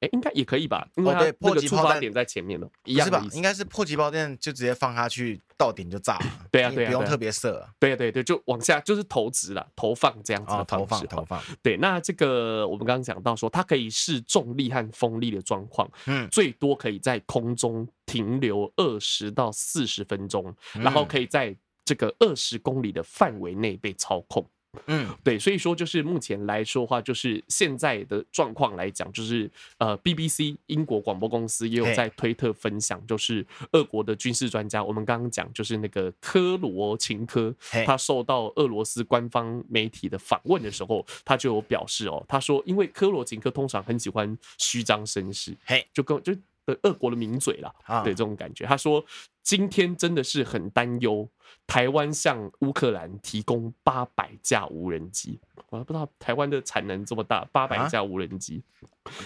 [0.00, 0.86] 哎，应该也可以吧？
[0.96, 3.24] 因为对，迫击出发点在前面了，一样是吧？
[3.32, 6.26] 应该是破击炮弹就直接放下去，到顶就炸了。
[6.50, 7.66] 对啊，对啊，不用特别射。
[7.78, 11.42] 对对对，就往下就是投掷了，投放这样子的投放投放。
[11.62, 24.46] 对，那这个我们刚刚讲到说，它可以视重力和风力的状况，嗯，最多可以在空中停留二十到四十分钟，然后可以在这个二十公里的范围内被操控。
[24.86, 37.54] 嗯，对，所以说就是目前来说的话，就是现在的状况来讲，就是呃，BBC 英国广播公司也有在推特分享，就是俄国的军事专家，我们刚刚讲就是那个科罗琴科，
[37.84, 46.34] 他受到俄罗斯官方媒体的访问的时候，他就有表示哦，他说因为科罗琴科通常很喜欢虚张声势，嘿，就跟就。
[46.66, 49.02] 的俄国的名嘴啦，对这种感觉，他说
[49.42, 51.26] 今天真的是很担忧，
[51.66, 58.62] 台湾向乌克兰提供八百架无人机，我还不知道台湾的产能这么大，八百架无人机。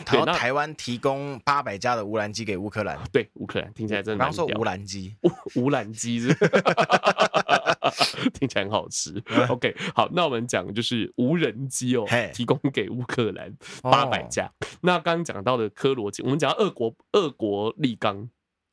[0.07, 4.25] 然后台湾提供八百架的无人机给乌克兰，对乌克兰听起来真的。
[4.25, 5.15] 刚说无人机，
[5.57, 6.33] 无人机是，
[8.33, 9.23] 听起来很好吃。
[9.49, 14.51] OK，好，那我们讲就是无人机哦，提供给乌克兰八百架。
[14.83, 18.29] 那刚刚讲到的科罗机，我们讲到俄国，俄国力刚。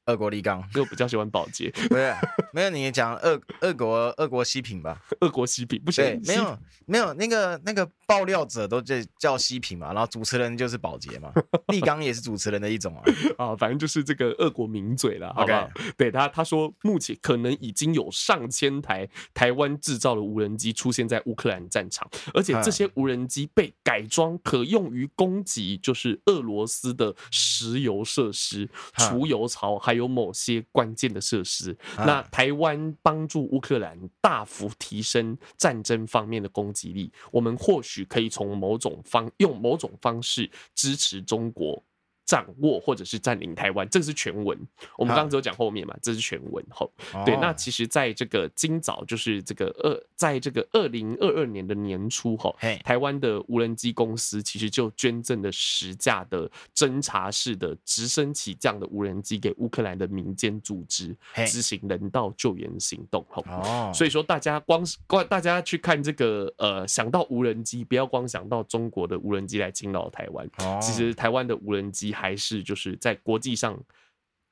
[0.07, 1.69] 俄国立刚，我比较喜欢保洁。
[1.87, 2.11] 不是，
[2.53, 5.01] 没有你讲俄俄国俄国西品吧？
[5.21, 11.31] 俄国西品不行，没有没有那个那个爆料者都叫叫西品嘛，然后主持人就是保洁嘛，
[11.67, 13.03] 立刚也是主持人的一种啊。
[13.37, 15.69] 啊，反正就是这个俄国名嘴了，好不好？
[15.97, 29.71] 对他他说，目前可能已经有上千台台湾制造的无人机出现在乌克兰战场，而且这些无人机被改装可用于攻击，就是俄罗斯的石油设施、除油槽。
[29.81, 41.84] 还有某些关键的设施，那台台湾帮助乌克兰大幅提升战争方面的攻击力，我们或许可以从某种方用某种方式支持中国。
[42.25, 44.57] 掌握或者是占领台湾，这个是全文。
[44.97, 46.89] 我们刚刚只有讲后面嘛，这是全文后。
[47.25, 52.55] 对，那其实在这个今早，就是这个二，在这个二零二二年的年初哈，
[52.86, 61.13] 台湾的无人机公司其实就捐赠了十架的侦察式的直升起降的无人机给乌克兰的民间组织
[61.45, 63.25] 执行人道救援行动。
[63.34, 70.49] 哦，所以说大家光光大家去看这个呃，想到无人机，不要光想到中国的无人机来侵扰台湾。
[70.81, 72.15] 其实台湾的无人机。
[72.21, 73.75] 还是就是在国际上，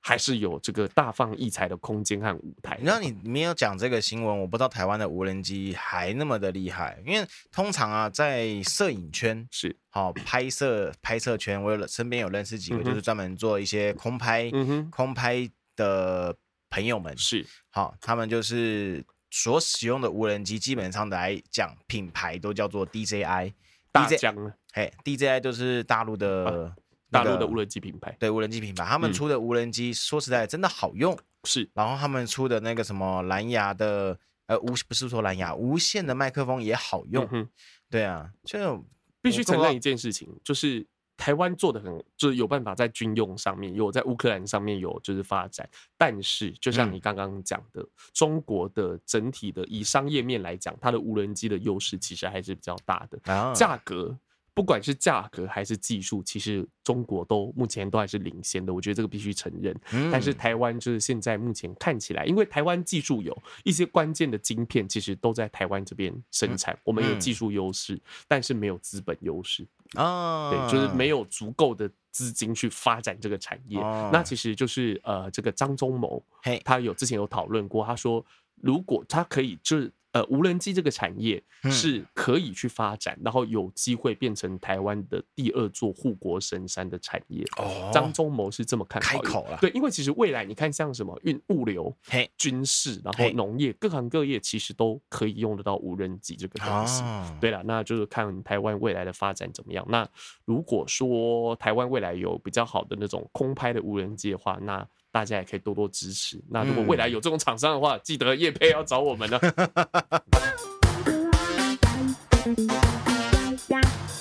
[0.01, 2.75] 还是有这个大放异彩的空间和舞台。
[2.79, 6.99] 你知道，你没有讲这个新闻，我不知道台湾的无人机还那么的厉害。
[7.05, 16.35] 因为通常啊，在摄影圈是好拍摄拍摄圈，我有身边有认识几个，就是专门做一些空拍、嗯、哼空拍的
[16.71, 23.53] 朋友们是好，他们就是所使用的无人机，基本上来讲品牌都叫做 DJI。
[23.91, 26.71] 大疆嘿，DJI 就是大陆的
[27.11, 31.69] 大陆的无人机品牌，对无人机品牌，他们出的无人机说实在真的好用，是。
[31.73, 34.17] 然后他们出的那个什么蓝牙的，
[34.47, 37.47] 呃无不是说蓝牙无线的麦克风也好用，
[37.89, 38.85] 对啊，就
[39.21, 40.85] 必须承认一件事情，就是。
[41.19, 54.17] 台湾做的很，就是有办法在军用上面有在乌克兰上面有就是发展，但是就像你刚刚讲的，嗯、中国的整体的以商业面来讲，它的无人机的优势其实还是比较大的，价格。
[54.59, 58.73] 不管是价格还是技术，其实中国都目前都还是领先的。
[58.73, 59.73] 我觉得这个必须承认。
[60.11, 66.77] 但是台湾就是现在目前看起来，因为台湾技术有一些关键的晶片，其实都在台湾这边生产。
[66.83, 70.49] 我们有技术优势，但是没有资本优势啊。
[70.49, 73.79] 对，就是没有足够的资金去发展这个产业。
[74.11, 76.21] 那其实就是呃，这个张忠谋，
[76.65, 78.25] 他有之前有讨论过，他说
[78.57, 79.89] 如果他可以就是。
[80.11, 81.41] 呃，无人机这个产业
[81.71, 87.45] 是可以去发展，嗯、然后有机会变成台湾的第二座护国神山的产业。
[87.57, 89.57] 哦，张忠谋是这么看开口了。
[89.61, 91.95] 对，因为其实未来你看，像什么运物流、
[92.37, 97.03] 军事，然后农业，各行各业其实都可以用得到无人机这个东西。
[97.03, 99.85] 哦、对了，那就是看台湾未来的发展怎么样。
[99.89, 100.07] 那
[100.45, 106.39] 如果说台湾未来有比较好的那种空拍的无人机的话，那大家也可以多多支持。
[106.49, 109.39] 那如果未来有这种厂商的话，记得叶佩要找我们了。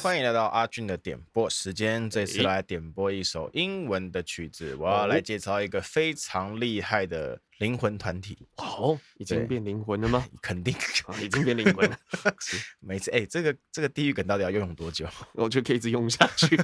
[0.03, 4.75] 欢迎来到阿俊的点播时间，这次来点播一首英文的曲子。
[4.77, 7.39] 我要来介绍一个非常厉害的。
[7.59, 10.25] 灵魂团体哦，已经变灵魂了吗？
[10.41, 10.75] 肯定
[11.21, 11.99] 已经变灵魂了。
[12.81, 15.07] 每次哎、欸，这个这个地狱梗到底要用多久？
[15.35, 16.57] 我觉得可以一直用下去。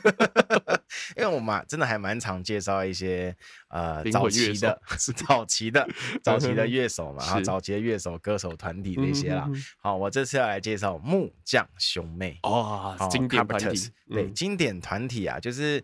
[1.17, 3.37] 因为我们真的还蛮常介绍一些
[3.69, 4.81] 呃早期的、
[5.27, 5.89] 早期的、
[6.23, 9.49] 早期的乐手嘛，然后早期的乐手、歌手团体那些啦。
[9.79, 13.91] 好，我这次要来介绍木匠兄妹哦，经典团体。
[14.09, 15.83] 对，经典团体啊，就是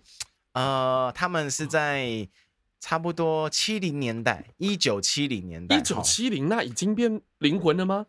[0.53, 2.29] 呃，他们是在。
[2.81, 8.07] 差不多七零年代，一九七零年代，一九七零那已经变灵魂了吗？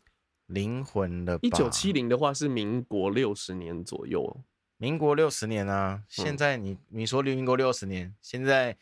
[0.48, 1.38] 灵魂了。
[1.42, 4.42] 一九七零的话是民国六十年左右，
[4.78, 6.02] 民国六十年啊。
[6.08, 8.78] 现在你你说民国六十年，现在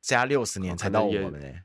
[0.00, 1.62] 加六十年才到我们呢、欸。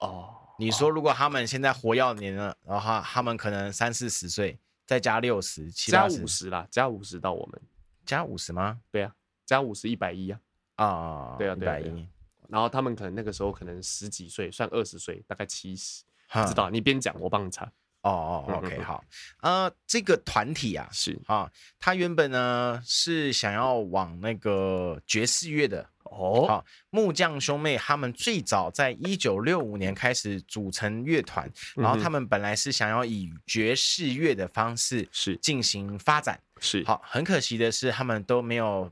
[0.00, 7.60] 哦，你说如果他们现在活要年了，然后他们可能三四十岁，再加六十，加五十啦，加五十到我们，
[8.04, 8.80] 加五十吗？
[8.90, 9.14] 对啊，
[9.46, 10.40] 加五十一百一啊。
[10.76, 12.06] 啊，对啊，一百一。
[12.50, 16.68] 然后他们可能那个时候可能十几岁，算二十岁，大概七十，不知道。
[16.68, 17.64] 你边讲，我帮你查。
[18.02, 19.04] 哦哦，OK，好。
[19.42, 25.86] 呃，这个团体啊，是啊，他原本呢是想要往那个爵士乐的。
[26.04, 36.40] 哦，好，木匠兄妹他们最早在一九六五年开始组成乐团，然后他们本来是想要以爵士乐的方式是进行发展。
[36.58, 38.90] 是，好，很可惜的是他们都没有。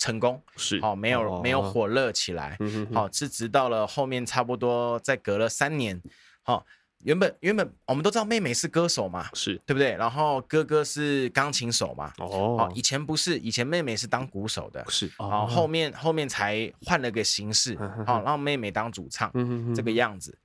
[0.00, 2.58] 成功是好，没有没有火热起来，
[2.94, 6.00] 好是直到了后面差不多再隔了三年，
[6.42, 6.64] 好
[7.04, 9.60] 原本原本我们都知道妹妹是歌手嘛，是。
[9.66, 9.94] 对不对？
[9.96, 15.46] 然后哥哥是钢琴手嘛，哦，好以前不是，以前妹妹是当鼓手的，是，哦。
[15.46, 19.30] 后面后面才换了个形式，好让妹妹当主唱，
[19.74, 20.36] 这个样子。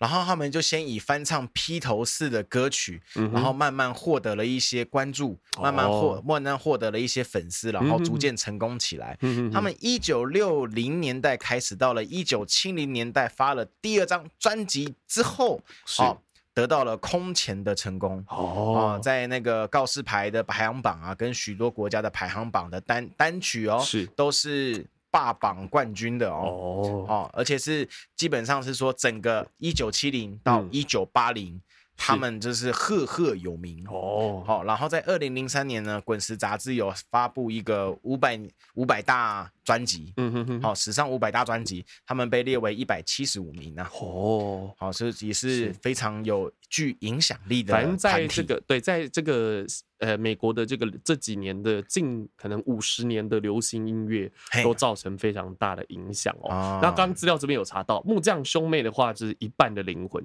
[0.00, 9.18] 然后他们就先以翻唱披头士的歌曲，然后慢慢获得了一些关注，慢慢获慢慢获得了一些粉丝，然后逐渐成功起来。
[9.52, 16.22] 他们一九六零年代开始，到了一九七零年代发了第二张专辑之后，好
[16.54, 18.24] 得到了空前的成功。
[18.28, 24.86] 哦，在那个告示牌的排行榜啊，跟许多国家的排行榜的单单曲哦，是都是。
[25.10, 27.04] 霸榜冠军的哦。
[27.08, 31.60] 哦，而且是基本上是说整个一九七零到一九八零，
[32.00, 34.42] 他们就是赫赫有名哦。
[34.46, 38.40] 好，然后在二零零三年呢，滚石杂志有发布一个五百
[38.74, 43.86] 五百大专辑，嗯哼哼，好，史上五百大专辑，他们被列为一百七十五名呢。
[44.00, 47.74] 哦，好，所以也是非常有具影响力的。
[47.74, 49.66] 反正在这个对，在这个。
[50.00, 54.32] 呃，美国的这个这几年的近可能五十年的流行音乐
[54.64, 56.80] 都造成非常大的影响哦。
[56.80, 60.24] 那刚刚资料这边有查到，木匠兄妹的话就是一半的灵魂。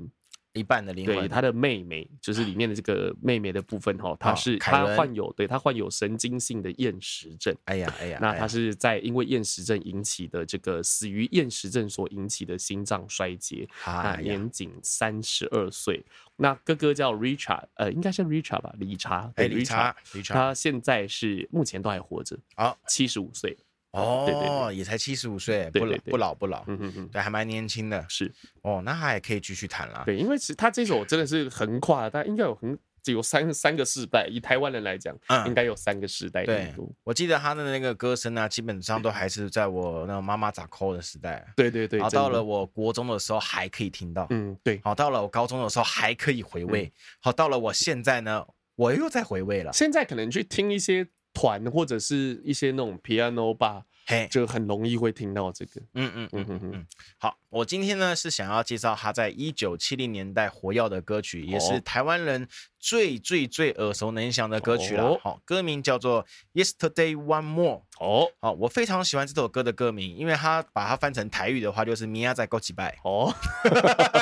[0.56, 7.56] 一半的灵魂，对他的妹妹，就是里面的这个妹妹的部分哈，她是她患有，对她患有神经性的厌食症。
[7.66, 16.04] 哎呀哎呀，那她是在因为厌食症引起的这个死于厌食症所引起的心脏衰竭，啊，年仅三十二岁。
[16.38, 23.58] 那哥哥叫 Richard，呃，应该是 Richard 吧，理查，哎，理查，理查，他现在是目前都还活着，啊，七十五岁。
[23.96, 28.32] 哦，也才七十五岁，不老不老不老，嗯嗯嗯，对，还蛮年轻的，是
[28.62, 36.44] 哦，那他也可以继续弹了，对，因为其实他这首真的是横跨，他应该有很只有三三个世代，以台湾人来讲，嗯，应该有三个世代。
[36.44, 41.46] 对，我记得他的那个歌声啊，基本上都还是在我那种妈妈咋抠的时代。
[41.56, 42.00] 对对对。
[42.00, 44.82] 然后到了我国中的时候还可以听到，嗯，对。
[44.84, 46.92] 好，到了我高中的时候还可以回味。
[47.22, 48.44] 好，到了我现在呢，
[48.76, 49.72] 我又在回味了。
[49.72, 53.84] 现在可能去听一些团或者是一些那种 piano 吧。
[54.08, 55.82] 嘿，就很容易会听到这个。
[55.96, 56.88] 嗯嗯嗯嗯嗯。
[57.18, 65.18] 好，我今天呢是想要介绍他在一九七零年代活跃的歌曲，也是台湾人最最最耳熟能详的歌曲了。
[65.24, 66.24] 好，歌名叫做
[66.54, 67.78] 《Yesterday One More》。
[68.00, 72.96] 哦，好，我非常喜欢这首歌的歌名，因为他把它翻成台语的话就是“明仔载过几拜”。
[73.04, 73.34] 哦，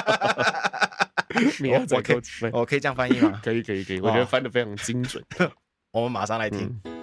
[1.60, 3.42] 明仔载过几拜，我可以这样翻译吗？
[3.44, 5.22] 可以可以可以，我觉得翻的非常精准。
[5.92, 7.03] 我们马上来听。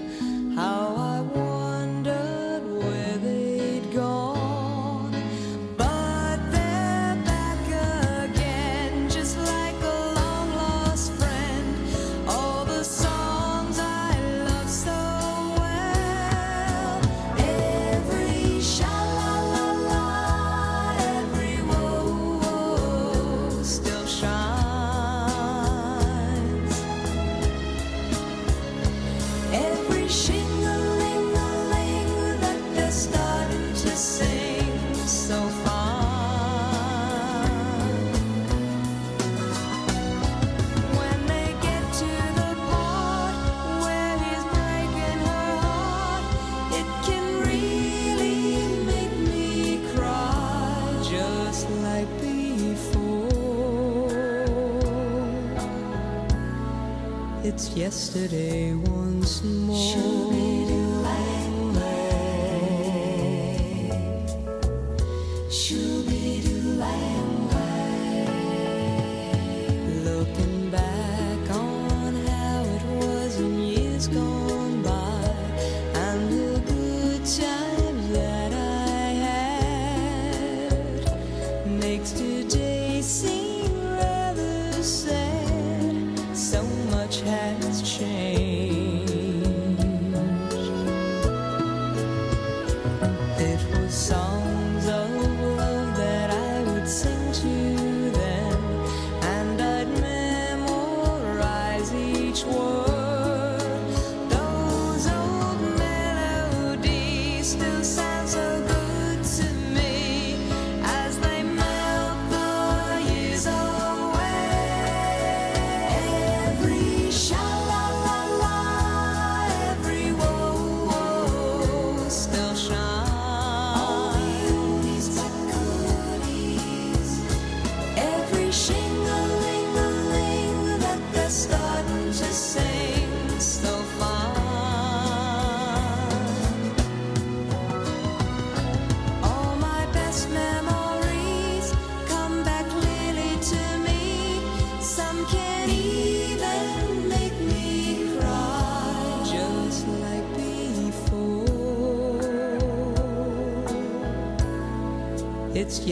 [0.55, 1.50] how I want.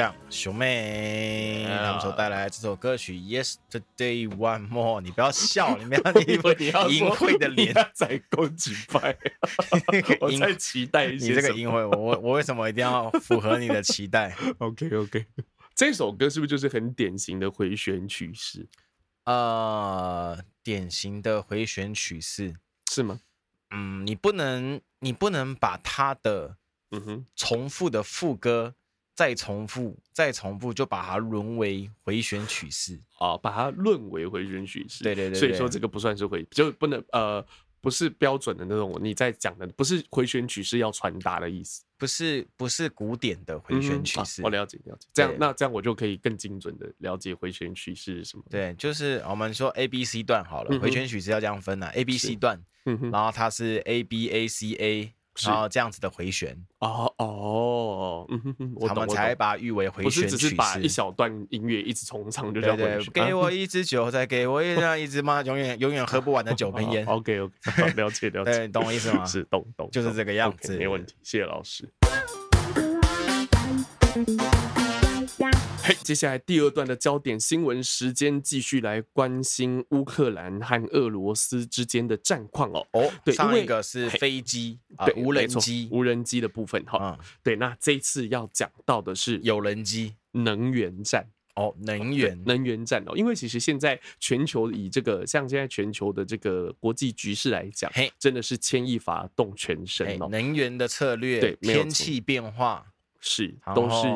[0.00, 6.20] 样，熊妹他们所带来这首歌曲《Yesterday One More》，你不要笑，你不要你
[6.94, 9.16] 淫秽的脸在攻击派，
[10.20, 11.28] 我在期待一些。
[11.28, 14.36] 你这个淫秽，我我为什么一定要符合你的期待？
[14.58, 15.26] OK OK，
[15.74, 18.68] 这首歌是不是就是很典型的回旋曲式？
[19.24, 22.54] 呃，典型的回旋曲式
[22.92, 23.20] 是吗？
[23.70, 26.56] 嗯，你不能，你不能把它的
[26.90, 28.74] 嗯哼重复的副歌
[29.18, 35.02] 再重复再重复，就把它沦为回旋曲式啊，把它论为回旋曲式。
[35.02, 37.44] 对对对，对，所以说这个不算是回，就不能呃。
[37.80, 44.42] 不是标准的那种，你在讲的不是回旋曲式要传达的意思，不是不是古典的回旋曲式。
[44.42, 48.42] 嗯啊、我了解了解，这样那这样我就可以更精准的了解回旋曲式是什么。
[48.50, 52.60] 对，就是我们说 A B C 段好了，嗯、回旋曲式要这样分啊，A B C 段，
[53.12, 55.12] 然后它是 A B A C A。
[55.46, 60.24] 然后这样子的回旋哦哦，嗯哼哼，我们才把它誉为回旋曲式。
[60.24, 63.12] 不是只是把一小段音乐一直重唱就叫回旋。
[63.12, 67.04] 给我一支酒，再给我一这样一支嘛， 永远永远喝不完的酒跟烟。
[67.08, 69.24] OK OK，了解 了解，对，懂我意思吗？
[69.26, 71.88] 是懂懂，就是这个样子，没问题，谢谢老师。
[75.88, 82.86] 嘿，接下来第二段的焦点新闻时间，继续来关心乌克兰和俄罗斯之间的战况哦。
[82.92, 87.16] 哦，对，上一个是飞机，对，无人机，无人机的部分哈。
[87.18, 100.28] 嗯，对，那这一次要讲到的是有人机能源战哦，能源能源战哦，因为其实现在全球以这个像现在全球的这个国际局势来讲，嘿，真的是牵一发动全身哦。
[100.30, 102.92] 能源的策略，对，天气变化。
[103.20, 104.06] 是，都是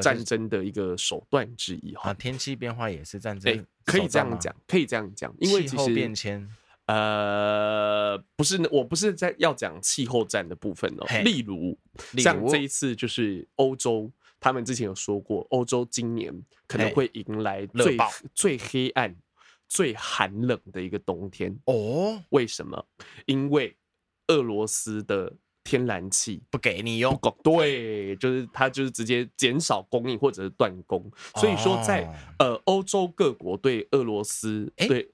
[0.00, 2.14] 战争的一个手段之一哈。
[2.14, 6.48] 天气变化也是战争，欸，可以这样讲，可以这样讲，因为气候变迁，
[6.86, 11.06] 呃，不是，我不是在要讲气候战的部分哦。
[11.24, 11.76] 例如，
[12.18, 16.32] 像这一次就是欧洲，他们之前有说过，欧洲今年
[16.68, 17.96] 可能会迎来最
[18.34, 19.16] 最黑暗、
[19.66, 22.22] 最寒冷的一个冬天哦。
[22.28, 22.86] 为什么？
[23.26, 23.76] 因为
[24.28, 25.32] 俄罗斯的。
[25.64, 26.40] 天然气。
[26.50, 32.08] 不给你用，对，就是它就是直接减少供应或者是断供，所以说在
[32.38, 35.10] 呃欧洲各国对俄罗斯，对，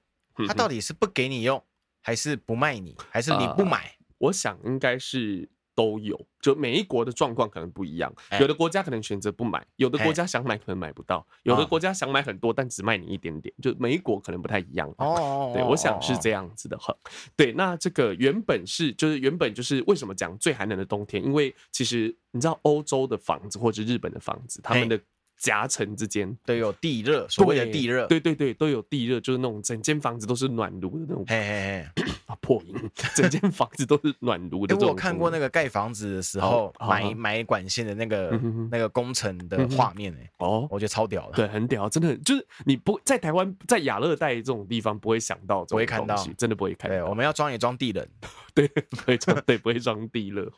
[0.47, 1.63] 它到底是不给你用，
[2.01, 3.95] 还是不卖你，还是你不买？
[4.19, 5.49] 我想应该是。
[5.73, 14.93] 都有，就每一国的状况可能不一样，有的国家可能选择不买，有的国家想买可能买不到，有的国家想买很多，但只卖你一点点，就每一国可能不太一样。
[14.97, 16.95] 哦，对，我想是这样子的哈。
[17.35, 21.23] 对，那这个原本是就是原本就是为什么讲最寒冷的冬天？
[21.23, 24.99] 因为其实你知道欧洲的房子或者日本的房子，他们的
[25.41, 26.37] 夹层之间。
[26.45, 31.25] 都有地热，所谓的地热，对对对，都有地热，就是那种整间房子都是暖炉的那种。
[31.27, 32.11] 嘿嘿嘿。
[32.39, 32.73] 破音，
[33.13, 34.75] 整间房子都是暖炉的。
[34.87, 38.39] 我看过那个盖房子的时候埋埋管线的那个
[38.71, 46.95] 那个工程的画面哎，哦，我觉得超屌的，对，很屌，真的就是你不在台湾，在亚热带这种地方不会想到，不会看到，真的不会看到。
[46.95, 48.07] 对，我们要装也装地冷，
[48.53, 50.51] 对，不会装，对，不会装地热。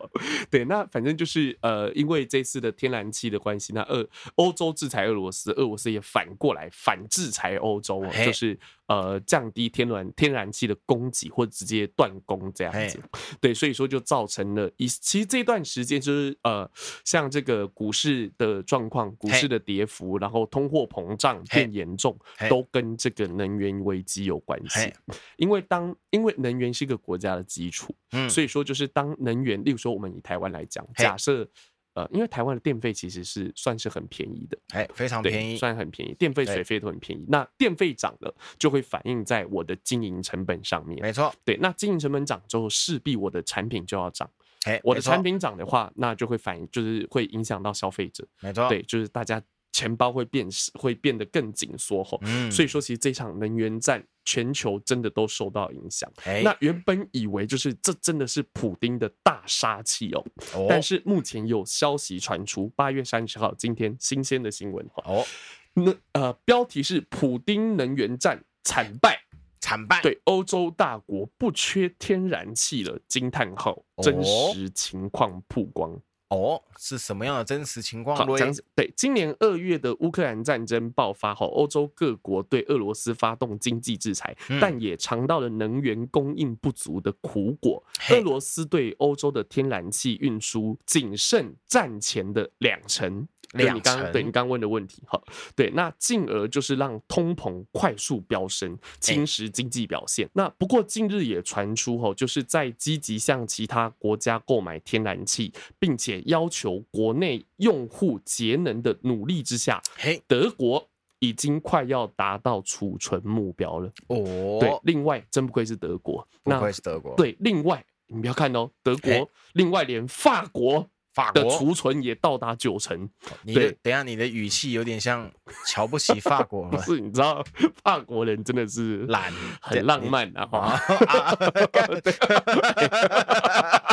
[0.50, 8.60] 对，那反正就是呃，因为这次的天然气的关系，那俄欧洲制裁俄罗斯，俄罗斯也反过来反制裁欧洲，就是。
[8.88, 13.00] 呃，降低天然天然气的供给，或者直接断供这样子，
[13.40, 16.70] 对，所以说就造成了一，其实这段时间就是呃，
[17.06, 22.18] 像这个股市的状况，股市的跌幅，然后通货膨胀变严重，
[22.50, 24.94] 都跟这个能源危机有关系。
[25.38, 27.96] 因为当因为能源是一个国家的基础，
[28.30, 31.48] 所以说就是当能源，例如说我们以台湾来讲，假设。
[31.94, 37.26] 呃，因为台湾的电费其实是算是很便宜的，哎，非常便宜，算很便宜，电费、水费都很便宜。
[37.28, 41.00] 那电费涨了，就会反映在我的经营成本上面。
[41.02, 44.30] 没错，对，那经营成本涨之后，势必我的产品就要涨。
[44.66, 48.28] 哎，我的产品涨的话，那就会反映，就是会影响到消费者。
[48.41, 49.41] 没错，对，就是大家。
[49.74, 52.17] 钱包会变，会变得更紧缩吼。
[52.21, 56.09] 嗯，所以说其实这场能源战，全球真的都受到影响。
[56.43, 60.24] 那原本以为就是这真的是普丁的大杀器哦，
[60.69, 65.03] 但是目前有消息传出，八月三十号今天新鲜的新闻哈。
[65.05, 65.26] 哦，
[65.74, 69.19] 那呃标题是普丁能源战惨败，
[69.59, 69.99] 惨败。
[70.03, 75.99] 对，欧洲大国不缺天然气了，惊叹号，真实情况曝光。
[76.34, 78.16] 哦，是什么样的真实情况？
[78.18, 87.84] 好，讲对，今年二月的乌克兰战争爆发后，欧洲各国对俄罗斯发动经济制裁，嗯、但也尝到了能源供应不足的苦果。
[88.12, 93.28] 俄罗斯对欧洲的天然气运输仅剩战前的两成。
[93.54, 95.22] 对你刚对你刚问的问题哈，
[95.56, 100.30] 对，那进而就是让通膨快速飙升，侵蚀经济表现。
[100.34, 110.89] 那不过近日也传出哈，就是在积极向其他国家购买天然气，并且要求国内用户节能的努力之下，嘿德国
[111.20, 113.88] 已经快要达到储存目标了。
[114.08, 117.16] 哦，对，另外真不愧是德国，不愧是德国。
[117.16, 120.89] 对，另外你不要看哦，德国，另外连法国。
[121.14, 123.09] 法的储存也到达九成。
[123.43, 125.30] 你的等下，你的语气有点像
[125.68, 126.68] 瞧不起法国。
[126.70, 127.43] 不是，你知道
[127.84, 130.80] 法国人真的是懒，很浪漫的哈。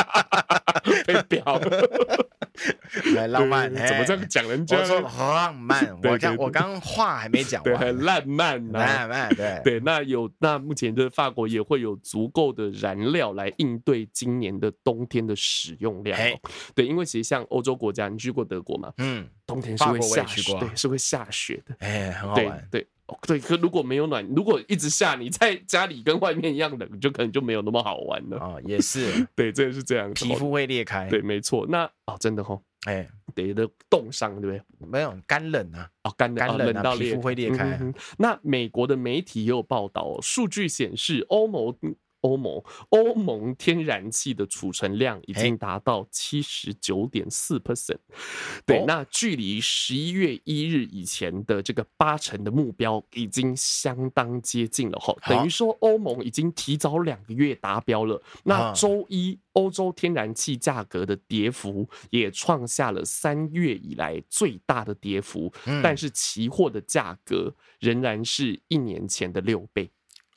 [1.05, 1.43] 被表。
[3.15, 4.77] 很浪漫，怎么这样讲人家？
[4.77, 9.79] 我说很浪漫， 我刚我刚话还没讲完，很浪漫，浪漫，对对。
[9.79, 16.19] 那有那目前的法国也会有足够的燃料来应对今年的冬天的使用量。
[16.75, 18.91] 对，因为其实像欧洲国家，你去过德国吗？
[18.97, 21.75] 嗯，冬天是会下雪，对，是会下雪的。
[21.79, 22.85] 哎，很好玩，对
[23.27, 23.39] 对。
[23.39, 28.37] 可如果没有暖，如果一直下，你在家里跟外面一样冷，就可能就没有那么好玩了。
[28.37, 31.07] 啊，也是， 对，真的是这样，皮肤会裂开。
[31.09, 31.65] 对，没错。
[31.69, 32.61] 那哦，真的吼。
[32.85, 34.87] 哎，得的冻伤，对不对？
[34.87, 37.77] 没有干冷啊，哦，干干冷到皮肤会裂开。
[37.79, 37.93] 嗯。
[38.17, 41.75] 那美国的媒体也有报道，数据显示欧盟。
[42.21, 47.97] 欧盟欧盟天然气的储存量已经达到七十九点四 percent，
[48.65, 58.21] 对，那距离十一月一日以前的这个八成的目标已经相当接近了哈，等于说欧盟已经提早两个月达标了。
[58.43, 65.51] 那周一欧洲天然气价格的跌幅也创下了三月以来最大的跌幅，
[65.83, 69.89] 但是期货的价格仍然是一年前的六倍。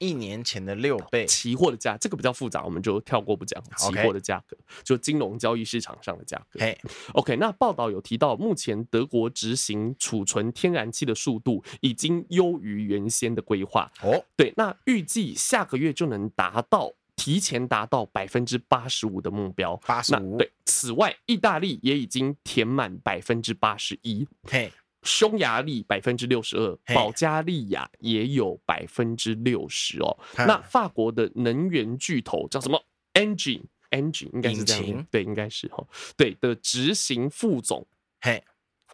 [0.05, 3.63] 一年前的六倍，期货的价这个比较复杂，我们就跳过不讲。
[3.77, 6.61] 期货的价格就金融交易市场上的价格。
[6.61, 6.79] 嘿
[7.15, 13.91] ，OK，那报道有提到，目前德国执行储存天然气的速度已经优于原先的规划。
[14.03, 19.77] 哦，对，那预计下个月就能达到提前达到百分之八十五的目标。
[19.87, 20.51] 八十五，对。
[20.67, 24.27] 此外，意大利也已经填满百分之八十一。
[24.43, 24.71] 嘿。
[25.05, 30.19] 匈牙利百分之六十二，保加利亚也有百分之六十哦。
[30.37, 32.83] 那法国的能源巨头叫什么
[33.13, 35.87] ？Engine Engine 应该是这样，对，应该是哈，
[36.17, 37.87] 对的执行副总，
[38.23, 38.43] 嘿，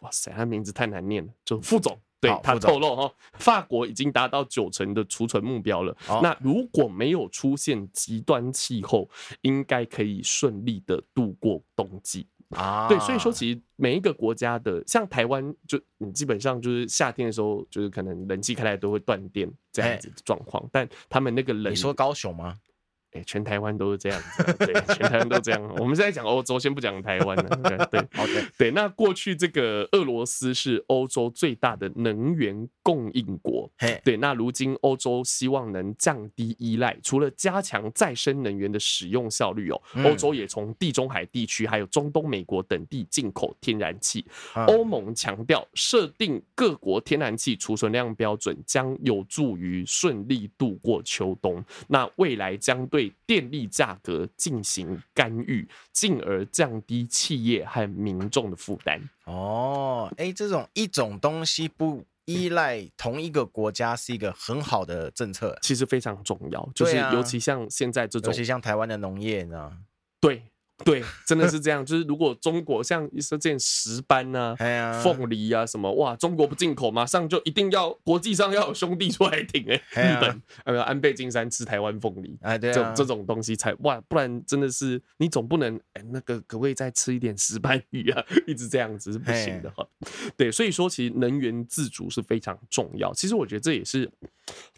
[0.01, 5.95] 哇塞，他名字太难念了，就副总，对他透露哈，法国已经达到九成的储存目标了。
[6.21, 9.09] 那如果没有出现极端气候，
[9.41, 12.27] 应该可以顺利的度过冬季。
[12.51, 22.57] 啊，对，所以说其实每一个国家的，像台湾，就你基本上就是夏天的时候，就是可能冷气开来都会断电这样子的状况，但他们那个冷，你说高雄吗？
[23.11, 25.61] 哎，全台湾都是这样子，对，全台湾都这样。
[25.77, 27.87] 我们现在讲欧洲，先不讲台湾了。
[27.91, 28.71] 对，OK，对。
[28.71, 33.69] 那过去这个俄罗斯是欧洲最大的能源供应国，
[34.03, 34.17] 对。
[34.17, 44.25] 那如今欧洲希望能降低依赖，除了加强再生能源的使用效率哦，欧洲也从地中海地区还有中东美国等地进口天然气。
[44.67, 51.61] 欧盟强调，设定各国天然气储存量标准将有助于顺利度过秋冬。
[51.87, 59.01] 那未来将对对电力价格进行干预，进而降低企业和民众的负担。
[59.25, 66.69] 哦，哎、欸，这种一种东西不依赖同一个国家是一个很好的政策，其实非常重要。
[66.75, 69.79] 就是尤其像现在这种，尤其像台湾的农业呢，
[70.19, 70.43] 对。
[70.83, 71.85] 对，真的是这样。
[71.85, 74.55] 就是如果中国像说这石斑啊、
[75.03, 88.23] 凤梨啊什么，哇，中国不进口，马上就一定要国际上要有兄弟出来挺哎、欸，日本呃安倍晋三吃台湾凤梨，哎对，这这种东西才哇，不然真的是你总不能哎那个可不可以再吃一点石斑鱼啊？
[88.47, 89.85] 一直这样子是不行的哈。
[90.35, 93.13] 对，所以说其实能源自主是非常重要。
[93.13, 94.11] 其实我觉得这也是。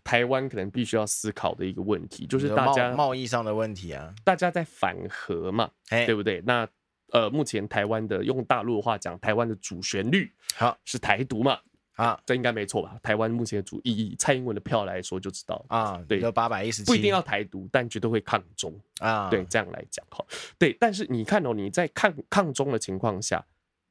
[0.04, 6.42] 台湾可能必须要思考的一个问题，就是大家贸易上的问题啊，大家在反核嘛，对不对？
[6.46, 6.68] 那
[7.12, 11.60] 呃，目前台湾的用大陆的话讲，台湾的主旋律好是台独嘛？
[11.96, 12.98] 啊，这应该没错吧？
[13.04, 19.30] 台湾目前的主意，蔡英文的票来说就知道啊，对，有八百一十七，不一定要台独，但绝对会抗中啊。
[19.30, 20.26] 对，这样来讲哈，
[20.58, 20.76] 对。
[20.80, 23.46] 但是你看哦，你在抗抗中的情况下，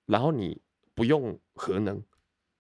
[0.07, 0.61] 然后你
[0.95, 2.03] 不用核能。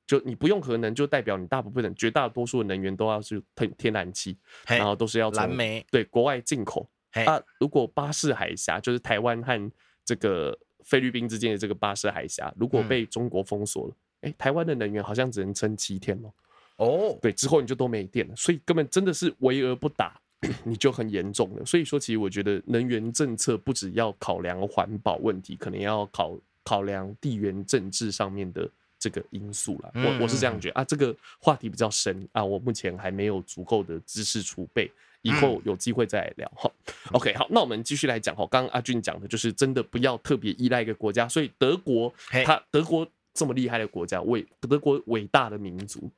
[0.07, 4.37] 就你不用核能，就代表你大部分的绝大多数的能源都要是天天然气，
[4.67, 6.89] 然后都是要从蓝煤对国外进口。
[7.27, 9.73] 啊，如果巴士海峡就是台湾和
[10.05, 16.33] 这个菲律宾之间的这个巴士海峡，如果被中国封锁了，哎、欸，台湾的能源好像只能撑七天哦。
[16.77, 20.21] 哦，对，之后你就都没电了，所以根本真的是围而不打，
[20.65, 21.65] 你就很严重了。
[21.65, 28.69] 所以说，其实我觉得能源政策不只要考量环保问题，可能要考考量地缘政治上面的。
[29.03, 30.85] 这个因素了，我我是这样觉得啊。
[30.85, 34.89] 这个话题比较深啊，我目前还没有足够的知识储备，
[35.23, 36.71] 以后有机会再来聊哈。
[37.11, 38.47] OK，好，那我们继续来讲哈。
[38.49, 46.09] 刚刚阿俊讲的就是真的不要特别依赖一个国家，所以德国，他德国这么厉害的国家，伟德国伟大的民族，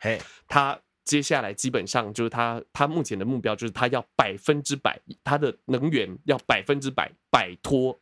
[0.47, 7.99] 他接下来基本上就是他他目前的目标就是他要百分之百，他的能源要百分之百摆脱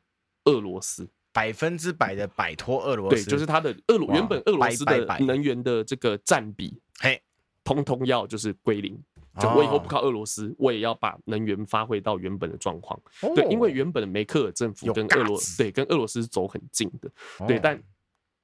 [0.46, 1.06] 俄罗斯。
[1.32, 7.20] 百分之百的摆脱俄罗斯，对，就是他的俄罗原本俄罗斯的能源的这个占比，嘿，
[7.64, 8.98] 通通要就是归零。
[9.40, 13.00] 就我以后不靠俄罗斯，我也要把能源发挥到原本的状况。
[13.34, 17.10] 对，因为原本的梅克尔政府跟俄罗斯对跟俄罗斯走很近的，
[17.46, 17.82] 对，但。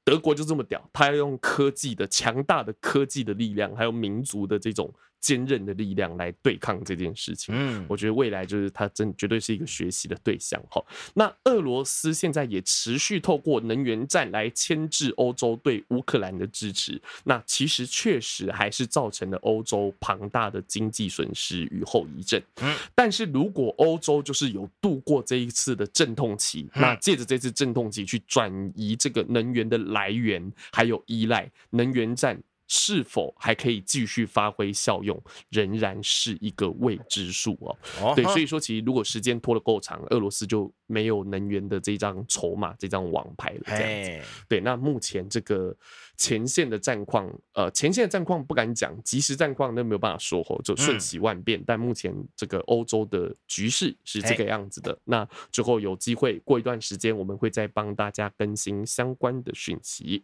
[0.05, 4.91] 德国就这么屌，他要用科技的强大的科技的力量，还有民族的这种
[5.21, 7.55] 坚韧的力量来对抗这件事情。
[7.57, 10.63] 嗯，我觉得未来就是它真绝对是一个学习的对象。
[10.71, 17.01] 哈，那俄罗斯现在也持续透过能源战来牵制欧洲对乌克兰的支持。
[17.25, 22.41] 那其实确实还是造成了欧洲庞大的经济损失与后遗症。
[22.63, 32.41] 嗯，但是如果欧洲就是有度过这一次的阵痛期，那借着这次阵痛期去转移这个能源的来源，还有依赖能源战。
[32.69, 38.15] 是否还可以继续发挥效用，仍然是一个未知数哦。
[38.15, 43.63] 对，所以说其实如果时间拖得够长，俄罗斯就没有能源的这张筹码、这张王牌了。
[43.67, 44.61] 这样子，对。
[44.61, 45.75] 那目前这个
[46.17, 51.63] 前线的战况，呃，前线的战况不敢讲，即时战况那没有办法说哦，就瞬息万变。
[51.67, 54.99] 但目前这个欧洲的局势是这个样子的。
[55.05, 60.23] 那之后有机会过一段时间，我们会再帮大家更新相关的讯息。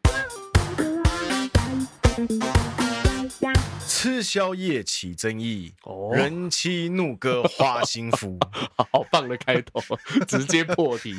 [3.87, 8.39] 吃宵夜起争议，哦、人妻怒歌花心夫，
[8.77, 9.81] 好棒的开头，
[10.29, 11.15] 直接破题。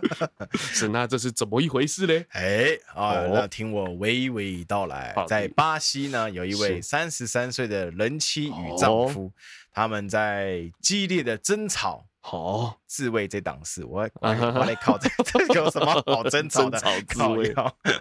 [0.56, 2.24] 是，那这是怎么一回事呢？
[2.30, 5.14] 哎啊，哦、那听我娓娓道来。
[5.28, 9.32] 在巴西呢，有一位三十三岁的人妻与丈夫，哦、
[9.72, 12.06] 他们在激烈的争吵。
[12.24, 16.78] 好，自慰这档事，我 我我来考这这有什么好 争吵的？
[16.78, 17.52] 争吵自慰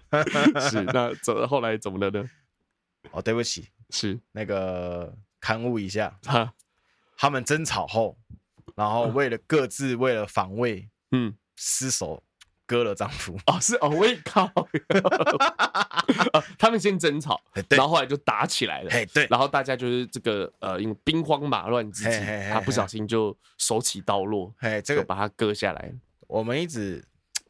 [0.70, 2.30] 是，那怎后来怎么了呢？
[3.10, 4.20] 哦，对不起，是。
[4.32, 6.54] 那个刊物一下，哈，
[7.18, 8.16] 他们争吵后，
[8.76, 12.22] 然后为了各自为了防卫，嗯，失手
[12.72, 13.38] 割了丈夫。
[13.48, 14.50] 哦，是哦，我靠，
[16.58, 22.18] 他们先争吵，然后后来就打起来了，对，然后大家就是这个呃，因为兵荒马乱之际，
[22.50, 25.92] 他不小心就手起刀落，哎，这个把他割下来。
[26.28, 27.04] 我们一直。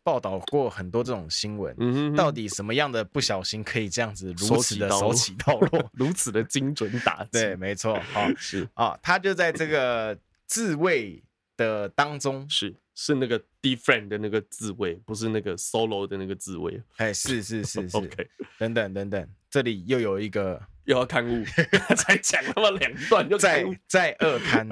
[0.03, 2.15] 报道过很多这种新闻，嗯、哼哼。
[2.15, 7.23] 到底什么样的不小心可以这样子如此的手起刀落， 如此的精准打？
[7.31, 8.63] 对，没错，好、哦、是。
[8.73, 10.17] 啊、哦，他就在这个
[10.47, 11.21] 自卫
[11.55, 16.79] 的当中，是是那个 different 的那个字位，不是那个 solo 的那个字位。
[16.97, 18.29] 哎，是是是 是，OK，
[18.59, 21.43] 等等等等，这里又有一个 又要刊物，
[21.97, 24.69] 才讲那么两段就再再二刊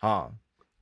[0.00, 0.30] 啊。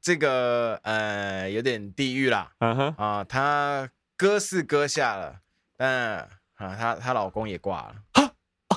[0.03, 5.41] 这个呃有点地狱啦，啊哈啊，她割是割下了，
[5.77, 8.33] 但啊她她老公也挂了，啊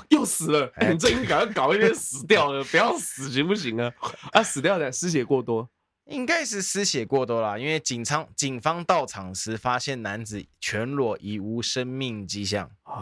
[0.10, 3.92] 又死了，欸、你这应该赶快搞一点死掉了，不要死行不行啊？
[4.34, 5.68] 啊死掉的失血过多，
[6.06, 12.96] 应该是失血过多啦，因为警方警方到场时发现男子全裸，已无生命迹象啊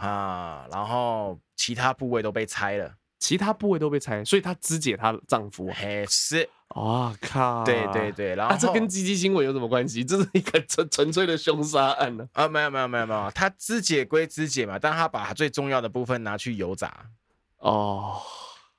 [0.00, 2.94] 啊，然后其他部位都被拆了。
[3.18, 5.70] 其他部位都被拆，所以她肢解她丈夫。
[5.74, 7.62] 嘿，是，哇靠！
[7.64, 10.02] 对对对，然后、啊、这跟鸡鸡新闻有什么关系？
[10.02, 12.26] 这是一个纯纯粹的凶杀案呢？
[12.32, 17.10] 啊，没有没有没有没有，她肢解归肢解嘛，但她把她最重要的部分拿去油炸。
[17.58, 18.22] 哦，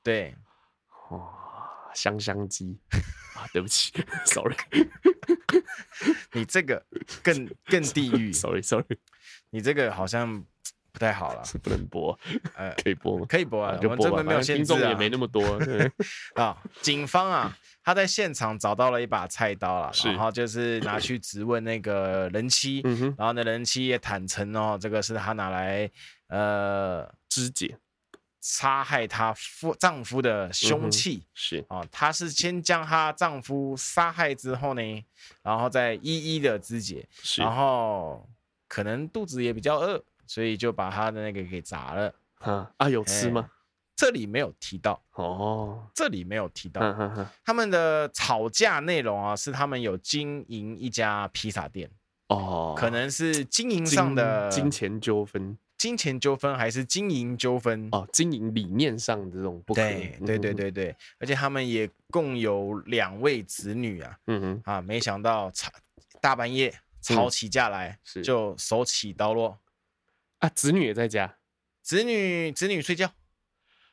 [0.02, 0.34] 对，
[1.12, 1.20] 哇，
[1.94, 2.78] 香香鸡
[3.36, 3.92] 啊，对不起
[4.26, 4.56] ，sorry，
[6.34, 6.84] 你这个
[7.24, 8.98] 更更地狱，sorry sorry，
[9.50, 10.44] 你这个好像。
[10.94, 12.20] 不太好了，是不能播，
[12.54, 13.26] 呃， 可以播吗？
[13.30, 15.42] 可以播啊，就播，我们这边没有限制啊，听众也没那么多。
[16.36, 22.82] 啊，警方啊，他在现场找到了一把菜刀了，然后就是拿去质问那个人妻，
[23.18, 25.90] 然后那人妻也坦诚哦，这个是他拿来
[26.28, 27.78] 呃肢解、
[28.42, 35.06] 杀害她夫丈夫的凶器，是啊，她是先将她丈夫杀害之后呢，
[35.42, 38.28] 然后再一一的肢解，然后
[38.68, 40.04] 可能肚子也比较饿。
[40.28, 43.50] 所以就把她的那个给砸了，啊啊，有吃吗？
[43.98, 46.82] 这里没有提到哦，这里没有提到。
[47.44, 51.92] 他们的吵架内容啊，是他们有经营一家披萨店
[52.28, 65.72] 哦，可能是经营上的金钱纠纷，金钱纠纷还是经营纠纷哦，经营理念上的这种不可对对对对对，而且他们也共有两位子女啊，嗯哼啊，没想到吵
[66.22, 66.72] 大半夜
[67.02, 69.60] 吵起架来，就手起刀落。
[70.38, 71.36] 啊，子女也在家，
[71.82, 73.12] 子女子女睡觉，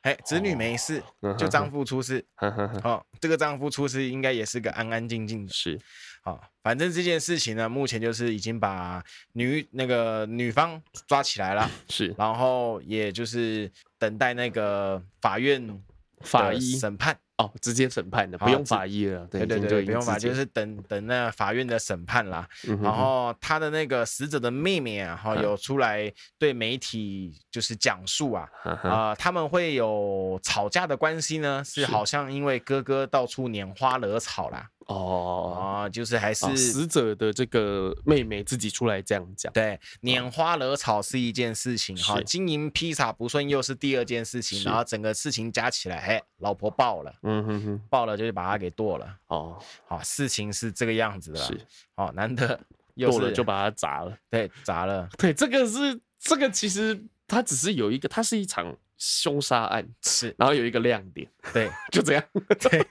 [0.01, 2.23] 哎，子女没事，哦、就丈夫出事。
[2.35, 2.47] 好、
[2.83, 5.51] 哦，这个丈夫出事应该也是个安安静静的。
[5.51, 5.79] 是，
[6.21, 9.03] 好、哦，反正这件事情呢，目前就是已经把
[9.33, 15.81] 女那个女方抓起来了， 是，然后也就是等待那个法院
[16.21, 19.25] 法医审判哦，直接审判的，不用法医了。
[19.27, 22.45] 对对对，不用法，就是等等那法院的审判啦。
[22.81, 28.49] 然后他的那个死者的妹妹啊，哈，有出来对媒体就是讲述啊，
[28.83, 34.69] 啊，他们会有吵架的关系呢，是好像因为哥哥到处拈花惹草啦。
[34.89, 39.53] 哦啊，就是还是死者的这个妹妹自己出来这样讲。
[39.53, 49.15] 对，拈花惹草是一件事情哈，经营披萨不顺又是第二件事情，然后整个事情加起来，哎，老婆爆了，嗯哼哼，爆了就是把他给剁了。
[49.27, 51.39] 哦，好，事情是这个样子的。
[51.39, 51.61] 是，
[51.95, 52.59] 哦，难得
[52.97, 54.17] 剁了就把他砸了。
[54.29, 55.07] 对，砸了。
[55.19, 61.29] 对，这个是这个其实它只是有一个，它是一场凶杀案，是，然后有一个亮点。
[61.53, 62.23] 对， 就这样。
[62.59, 62.85] 对。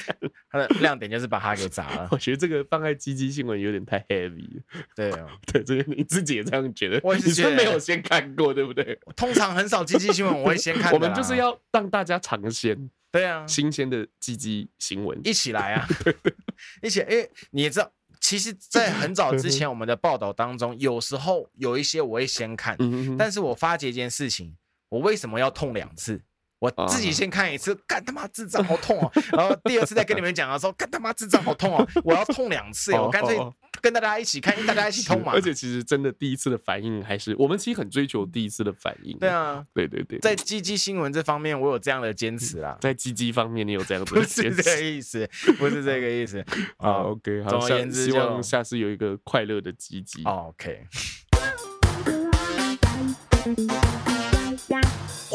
[0.50, 2.08] 它的亮点就是把它给砸了。
[2.10, 4.62] 我觉得这个放在鸡鸡新闻有点太 heavy 了。
[4.94, 7.00] 对哦， 对，这个你自己也这样觉得？
[7.02, 8.98] 我也是觉得，你是没有先看过，对不对？
[9.16, 10.92] 通常很少鸡鸡新闻我会先看。
[10.92, 12.90] 我们就是要让大家尝鲜。
[13.10, 15.86] 对啊，新鲜的鸡鸡新闻一起来啊！
[16.02, 16.34] 对对，
[16.80, 17.02] 一起。
[17.02, 22.74] 哎，你也知道，其实，在很早之前，我们的报道当中，有时候有一些我会先看，
[23.18, 24.56] 但是我发觉一件事情，
[24.88, 26.22] 我为什么要痛两次？
[26.62, 29.10] 我自己先看一次，干他妈智障好痛哦！
[29.32, 31.84] 然后第二次再跟你们讲的时候，干他妈智障好痛哦！
[32.04, 33.36] 我要痛两次，我干脆
[33.80, 35.32] 跟大家一起看，大家一起痛嘛。
[35.32, 39.18] 而且其实真的第一次的反应还是我们其实很追求第一次的反应。
[39.18, 42.78] 对啊，对对对，在鸡鸡新闻这方面，我有这样的坚持啊。
[42.80, 44.42] 在鸡鸡方面，你有这样的坚持？
[44.50, 46.44] 不是这个意思，不是这个意思。
[46.78, 47.50] 好，OK，好。
[47.50, 50.22] 总而言之，希望下次有一个快乐的鸡鸡。
[50.22, 50.86] OK。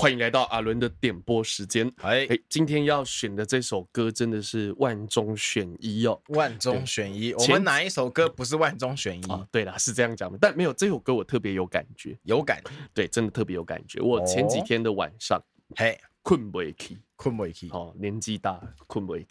[0.08, 1.92] 欢迎来到阿伦的点播时间。
[1.98, 7.34] 哎，今天要选的这首歌真的是万中选一哦，万中选一。
[7.34, 9.28] 我们哪一首歌不是万中选一？
[9.52, 10.38] 对啦，是这样讲的。
[10.40, 12.64] 但没有这首歌，我特别有感觉，有感。
[12.96, 14.00] 对，真的特别有感觉。
[14.00, 15.38] 我前几天的晚上，
[15.76, 17.68] 嘿，困不起，困不起。
[17.72, 19.26] 哦，年纪大，困不起。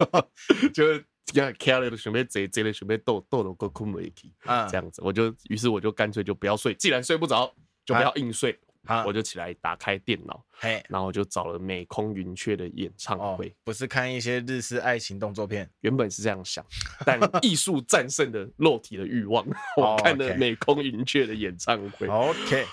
[0.72, 0.94] 就
[1.34, 4.32] 要开了，准备贼贼了，准备逗逗了个困不起。
[4.44, 6.72] 啊，这样子，我就于是我就干脆就不要睡。
[6.72, 8.58] 既然睡不着，就不要硬睡。
[9.06, 16.64] 我就起来打开电脑，嘿，然后我就找了美空云雀的演唱会，哦，不是看一些日式爱情动作片，原本是这样想，
[17.06, 22.66] 但 艺术战胜了肉体的欲望， 我看了美空云雀的演唱会，OK。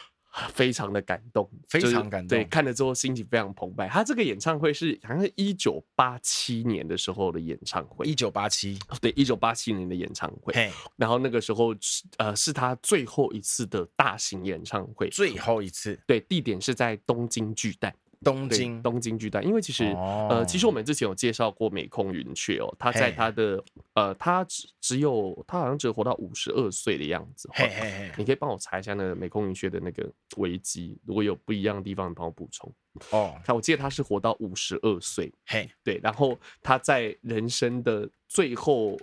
[0.53, 2.29] 非常的感动，非常感动。
[2.29, 3.87] 对，看了之后心情非常澎湃。
[3.87, 10.53] 他这个演唱会是好像是一九八七年的时候的演唱会，一九八七，对，一九八七年的演唱会。
[10.53, 15.99] 嘿，然后那个时候是呃是他最后一次的大型演唱会，最后一次。
[16.05, 17.93] 对，地点是在东京巨蛋。
[18.21, 23.63] 东京东京巨蛋，因为其实、哦、呃，其实我们之前有介绍过美空云雀哦，他在他的
[23.93, 27.49] 呃，他只只有他好像只有活到五十二岁的样子。
[27.53, 32.69] 嘿嘿嘿，你可以帮我查一下那个美空云雀的那个维基，如果有不一样的地方，你帮我补充。
[33.11, 35.31] 哦，他我记得他是活到五十二岁。
[35.45, 38.97] 嘿，对，然后他在人生的最后。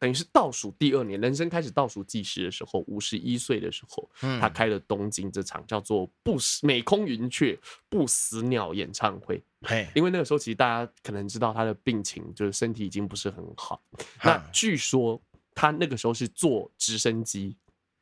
[0.00, 7.56] 等于是倒数第二年，人生开始倒数计时的时候，五十一岁的时候，他开了东京这场叫做“不死美空云雀
[7.90, 9.42] 不死鸟”演唱会。
[9.60, 13.82] 嘿，因为那个时候其实大家可能知道他的病情，就是身体已经不是很好。
[14.24, 15.20] 那据说
[15.54, 17.54] 他那个时候是坐直升机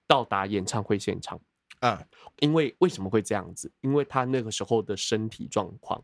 [0.07, 1.41] 到达演唱会现场。
[1.81, 2.01] 啊，
[2.39, 3.69] 因为为什么会这样子？
[3.81, 6.01] 因为他那个时候的身体状况，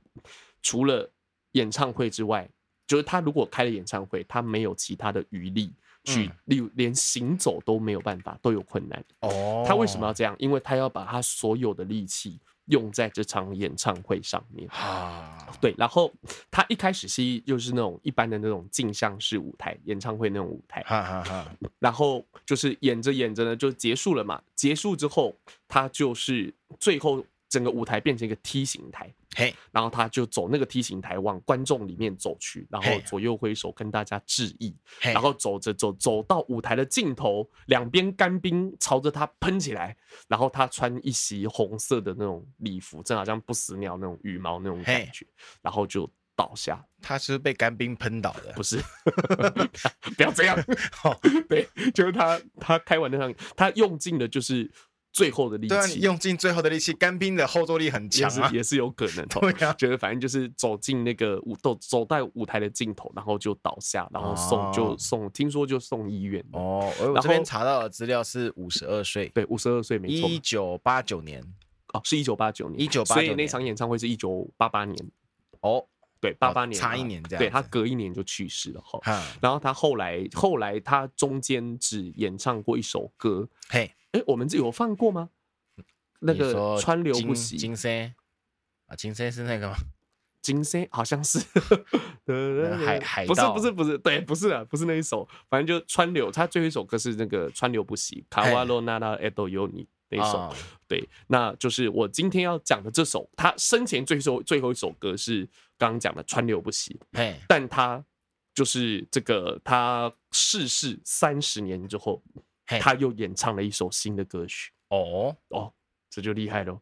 [0.60, 1.08] 除了
[1.52, 2.50] 演唱会之外，
[2.86, 5.72] 就是他如果开了演唱会，他没有其他的余力。
[6.04, 9.04] 去，例如连行走都没有办法，都有困难。
[9.20, 10.36] 哦，他为什么要这样？
[10.38, 14.68] 因为他要把他所有的力气用在这场演唱会上面。
[14.68, 15.74] 啊，对。
[15.76, 16.12] 然后
[16.50, 20.82] 他一开始是就是那种一般的那种镜像式舞台，演唱会那种舞台。
[20.82, 21.46] 哈哈哈。
[21.80, 24.40] 然后就是演着演着呢，就结束了嘛。
[24.54, 25.34] 结束之后，
[25.66, 27.24] 他就是最后。
[27.54, 39.96] 整个舞台变成一个梯形台，嘿，然后他就走那个梯形台往观众里面走去，然后左右挥手跟大家致意，然后走着走走到舞台的尽头，两边干冰朝着他喷起来，
[40.26, 45.24] 然后他穿一袭红色的那种礼服，正好像不死鸟那种羽毛那种感觉，
[45.62, 46.84] 然后就倒下。
[47.00, 48.82] 他是被干冰喷倒的，不是？
[50.16, 50.58] 不要这样，
[51.48, 54.68] 对，就是他，他开完那场，他用尽了就是。
[55.14, 59.24] 最后的力气，对啊，你用尽最后的力气，干冰的后坐力很强啊，也是 有可能。
[59.40, 66.44] 对啊，觉得反正就是走进那个舞，走走在舞台的尽头，然后就倒下，然后送就送，听说就送医院。
[66.52, 71.40] 哦，我这边查到的资料是五十二岁，对，五十二岁没错，一九八九年，
[71.92, 75.10] 哦，是一九八九年，一九八所以那场演唱会是一九八八年。
[75.60, 75.86] 哦，
[76.20, 79.00] 对，八八年差一年这样，对，他隔一年就去世了哈。
[79.40, 85.28] 然后他后来后来他中间只演唱过一首歌，嘿，哎，我们这有放过吗？
[86.20, 88.14] 那个川流不息，金声
[88.86, 89.76] 啊，金声是那个吗？
[90.40, 91.38] 金声好像是
[92.84, 100.54] 海海不是不是不是对不是啊不是那一首，反正就川流，他最后一首歌是那个川流不息，卡瓦罗娜娜埃多尤尼那一首，哦、
[100.86, 105.48] 对，那就是我今天要讲的这首，他生前最后最后一首歌是
[105.78, 107.00] 刚刚讲的川流不息，
[107.48, 108.04] 但他
[108.54, 112.22] 就是这个他逝世三十年之后，
[112.80, 115.36] 他又演唱了一首新的歌曲，哦。
[115.48, 115.72] 哦，
[116.10, 116.80] 这就厉害了。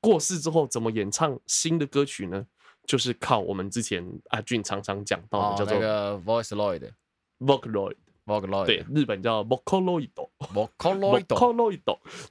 [0.00, 2.46] 过世之后怎么演唱新的歌曲呢？
[2.86, 7.96] 就是靠我们之前阿俊常常讲到的，叫做、哦、那个 Voiceloid，Vocaloid。
[8.24, 11.80] Vocaloid 对，日本叫 Vocaloid，Vocaloid，Vocaloid，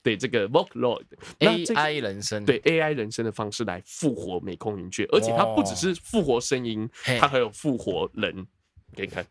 [0.03, 6.87] 对，这个 Vocaloid，AI 人声，对 AI 人声的方式来复活美空云雀，而且它不只是复活声音，
[7.19, 8.45] 它还有复活人，
[8.93, 9.25] 给你看。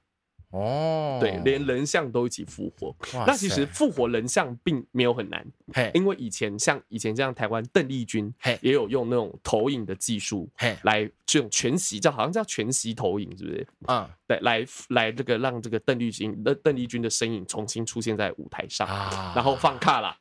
[0.56, 2.94] 哦，对，连人像都一起复活。
[3.26, 5.46] 那其实复活人像并没有很难，
[5.92, 8.32] 因为以前像以前这样，台湾邓丽君
[8.62, 10.48] 也有用那种投影的技术，
[10.82, 13.66] 来这种全息叫好像叫全息投影，是不是？
[13.88, 18.88] 嗯，对，来来这个让这个邓丽君的邓丽君的身影重新出现在舞台上，
[19.34, 20.16] 然后放卡啦。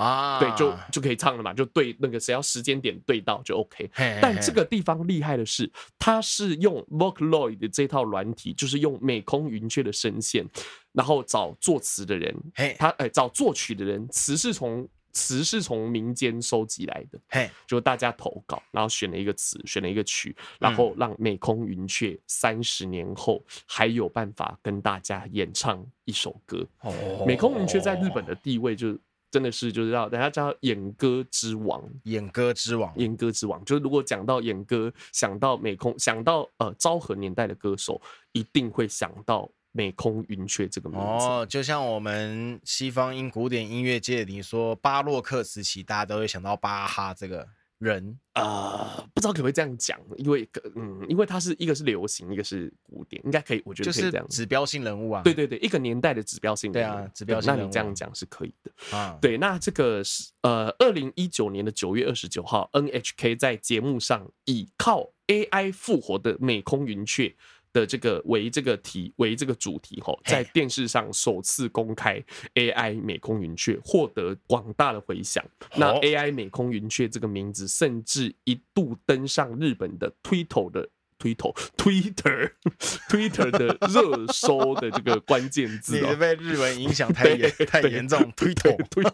[0.00, 3.90] 啊，对，就就可以唱了嘛，就对那个谁要时间点对到就 OK。
[4.22, 10.48] 但这个地方厉害的是，它是用 Vocaloid 的这套软体，就是用美空云雀的声线，
[10.92, 26.66] 然后找作词的人，嘿他哎找作曲的人，词是从词是从民间收集来的，嘿就大家投稿，然后选了一个词，选了一个曲，然后让美空云雀三十年后还有办法跟大家演唱一首歌。
[26.80, 28.98] 哦，美空云雀在日本的地位就。
[29.30, 33.64] 真的是，就是要等下叫演歌之王，演歌之王，演歌之王。
[33.64, 38.00] 就是如果讲到演歌，想到美空，想到呃昭和年代的歌手，
[38.32, 41.26] 一定会想到美空云雀这个名字。
[41.26, 47.46] 哦，就像我们西方音古典音乐界，你说巴洛克时期，大家都会想到巴哈这个。
[47.80, 54.26] 人啊、呃，不知道可不可以这样讲，因为嗯，因为它是一个是流行，一个是古典，应该可以，我觉得可以这样。
[54.28, 56.94] 指标性人物啊，对对对，一个年代的指标性人物。
[56.94, 57.60] 对啊，指标性人物。
[57.62, 59.18] 那你这样讲是可以的啊。
[59.20, 67.34] 对，那这个是呃，二零一九年的九月二十九号，NHK 在节目上以靠 AI 复活的美空云雀。
[67.72, 72.22] 的这个为这个题为这个主题吼，在电视上首次公开
[72.54, 75.44] AI 美空云雀，获得广大的回响。
[75.76, 80.88] 那 AI 美空云雀这个名字，甚至一度登上日本的 Twitter 的。
[81.20, 88.32] 推头，Twitter，Twitter 的热搜的这个关键字，你是被日文影响太严太严重。
[88.34, 89.12] 推头，推头，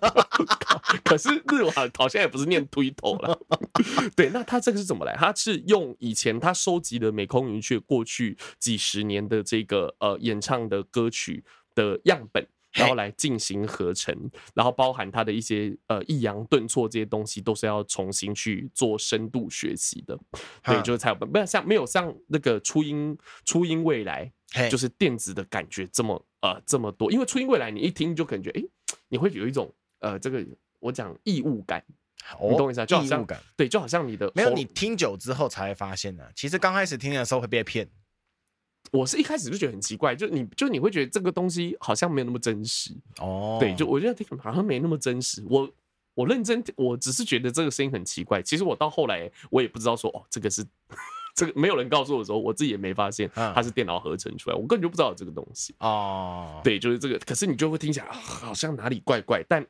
[1.04, 3.38] 可是日文好像也不是念推头了。
[4.14, 5.14] 对，那他这个是怎么来？
[5.16, 11.44] 他是用以前他收集的美空云雀过去几十年的这个呃演唱的歌曲
[11.74, 12.46] 的样本。
[12.76, 14.14] 然后来进行合成，
[14.54, 20.18] 然后包含它的一些呃抑扬顿挫这些东西，都是要重新去做深度学习的。
[20.62, 24.30] 对，就是才有没有像没有像那个初音初音未来，
[24.70, 27.10] 就是电子的感觉这么呃这么多。
[27.10, 28.62] 因为初音未来你一听就感觉哎，
[29.08, 30.44] 你会有一种呃这个
[30.78, 31.82] 我讲异物感，
[32.42, 32.86] 你懂我意思啊？
[32.86, 36.30] 就好像对，就好像你的没有你听久之后才会发现啊。
[36.36, 37.88] 其实刚开始听的时候会被骗。
[38.92, 45.44] 我是一开始就觉得很奇怪，就你就你会觉得这个东西好像没有那么真实哦，对，就我觉得好像没那么真实。
[45.48, 45.70] 我
[46.14, 48.40] 我认真，我只是觉得这个声音很奇怪。
[48.42, 50.64] 其实我到后来我也不知道说哦，这个是
[51.34, 56.60] 这个没有人告诉我的时候，我自己也没发现它是电脑合成出来，我根本就不知道有这个东西哦。
[56.64, 59.66] 对，就是这个，可是你就会听起来好像哪里怪怪，但。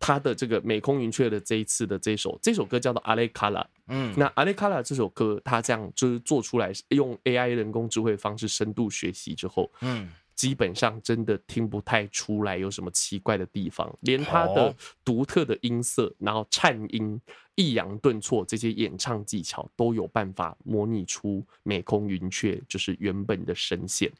[0.00, 10.10] 他的这个美空云雀的这一次的这首这首歌叫做《阿雷卡拉》，嗯，那《阿雷卡拉》这首歌，他这样就是做出来，用 AI 人工智慧方式深度学习之后，嗯。
[10.36, 14.74] 基本上真的听不太出来有什么奇怪的地方，连他的
[15.04, 17.20] 独特的音色，然后颤音、
[17.60, 24.10] 抑扬顿挫这些演唱技巧都有办法模拟出美空云雀就是原本的声线。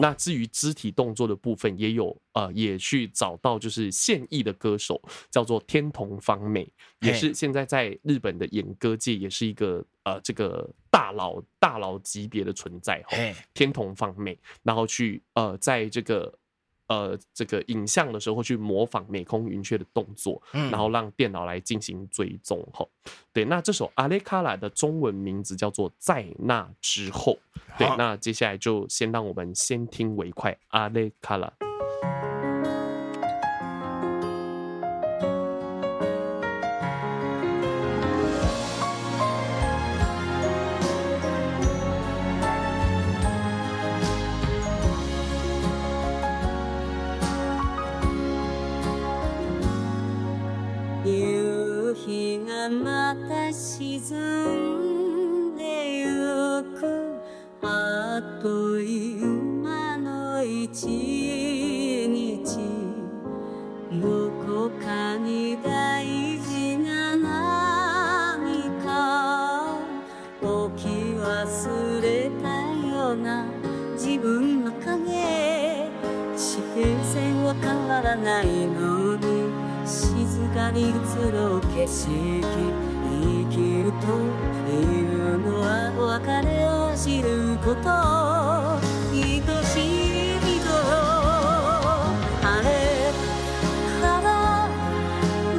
[0.00, 6.68] 那至于肢体动作的部分，也有呃，也去找到就是现役的歌手，叫做天童方美，
[6.98, 9.84] 也是现在在日本的演歌界也是一个。
[10.02, 13.18] 呃，这个大佬大佬级别的存在哈，
[13.52, 16.32] 天童方美，然后去呃，在这个
[16.90, 22.84] 呃这个影像的时候去模仿美空云雀的动作，然后让电脑来进行追踪哈。
[23.32, 27.38] 对，那这首《阿雷卡拉》的中文名字叫做在那之后。
[27.78, 31.46] 对，那接下来就先让我们先听为快，《阿雷卡拉》。
[78.10, 79.22] は変わらないのに
[79.86, 80.92] 静かに移
[81.32, 82.08] ろう景色
[83.06, 84.06] 生きると
[84.70, 87.88] いうのは别れを知ること
[89.12, 89.20] 爱
[89.64, 89.78] し
[90.34, 90.58] い人
[92.42, 92.68] あれ
[94.00, 94.26] から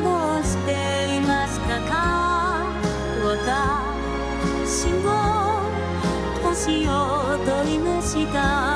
[0.03, 0.05] ど
[0.39, 0.69] うして
[1.17, 1.91] いましたか
[3.23, 5.07] 私も
[6.43, 6.91] 年を
[7.45, 8.70] 取りました。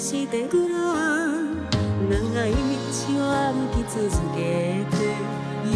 [0.00, 0.74] してくる。
[2.08, 4.96] 長い道を歩き続けて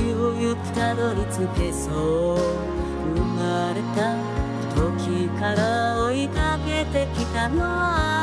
[0.09, 2.39] ようゆくたどり着けそう。
[3.14, 4.16] 生まれた
[4.75, 7.62] 時から追いかけてきたの。
[7.62, 8.14] は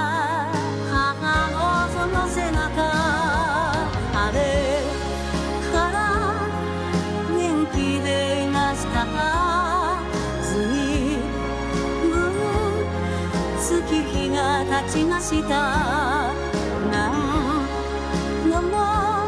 [14.71, 16.31] 立ちました。
[16.89, 17.11] 何
[18.49, 19.27] 度も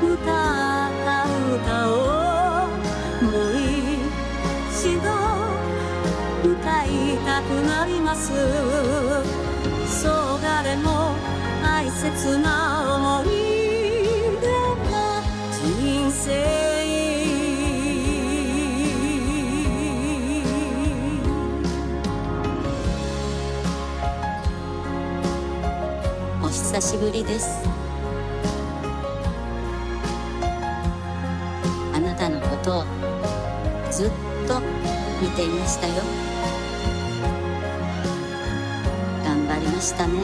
[0.00, 1.92] 歌った歌を
[3.22, 3.58] もう
[4.70, 5.06] 一度
[6.48, 6.54] 歌
[6.84, 6.86] い
[7.26, 8.30] たくなります。
[10.00, 11.16] そう谁も
[11.60, 12.61] 大切な
[26.72, 27.68] 久しぶりです。
[31.94, 32.84] あなたのことを
[33.90, 34.10] ずっ
[34.48, 34.58] と
[35.20, 35.92] 见ていましたよ。
[39.22, 40.14] 顽张りましたね。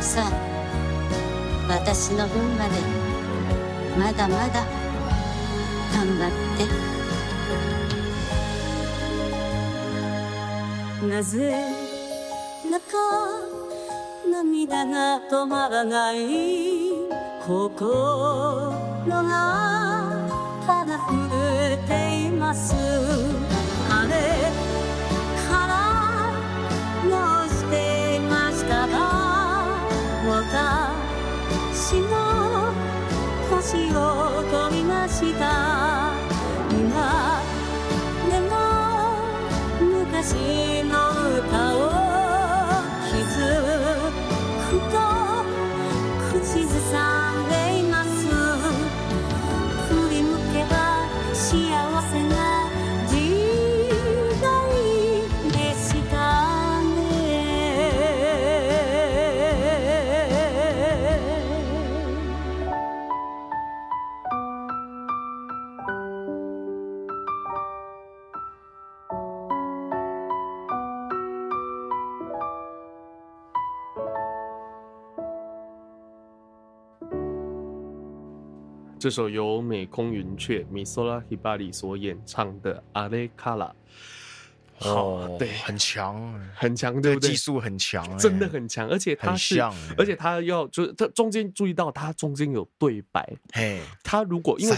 [0.00, 0.32] さあ
[1.68, 2.80] 私の分まで
[3.96, 4.66] まだまだ
[5.92, 6.30] 顽张っ
[11.00, 11.06] て。
[11.06, 11.77] なぜ
[14.30, 16.18] 涙が止まらない
[17.46, 18.72] 心
[19.06, 19.14] が
[20.66, 22.74] ただ震えています。
[23.90, 24.52] あれ
[25.48, 25.72] から
[27.08, 27.10] ど
[27.46, 28.94] うしていましたか
[30.26, 32.12] 私も
[33.50, 36.12] 年を取りました。
[36.70, 37.40] 今
[38.30, 38.52] でも
[39.80, 40.96] 昔の
[41.38, 41.48] 歌
[41.94, 41.97] を
[46.54, 47.17] she's a song.
[78.98, 83.66] 这首由美空云雀米索拉希巴里所演唱的《阿雷卡拉》，
[84.84, 87.30] 好，对，很强，很强，对不对？
[87.30, 89.60] 技术很强，真的很强，而且他是，
[89.96, 94.76] 而且他要就是他中间注意到他中间有对白，嘿，他如果因为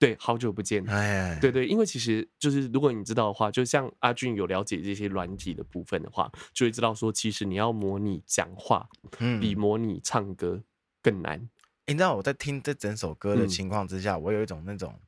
[0.00, 8.88] 对，好久不见，哎，对对，因为其实就是如果你知道的话，就像阿俊有了解这些软体的部分的话，就会知道说，其实你要模拟讲话，
[9.20, 9.38] 嗯。
[9.38, 10.60] 比模拟唱歌
[11.00, 11.48] 更难。
[11.92, 14.98] 你知道我在听这整首歌的情况之下，嗯、我有一种那种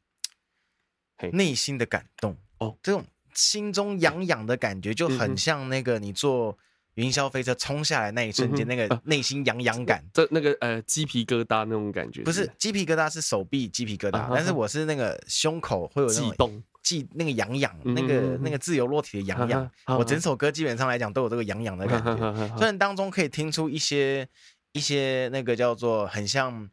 [1.33, 3.03] 内心的感动哦，这种
[3.33, 6.57] 心中痒痒的感觉就很像那个你坐
[6.95, 19.69] 云霄飞车冲下来那一瞬间，那个内心痒痒感，这那个呃鸡皮疙瘩那种感觉，不是鸡皮疙瘩是手臂鸡皮疙瘩，但是我是那个胸口会有悸动，悸那个痒痒，那个那个自由落体的痒痒。
[19.87, 24.29] 我整首歌基本上来讲都有这个痒痒的感觉，虽然当中可以听出一些
[24.75, 26.69] 一些那个叫做很像，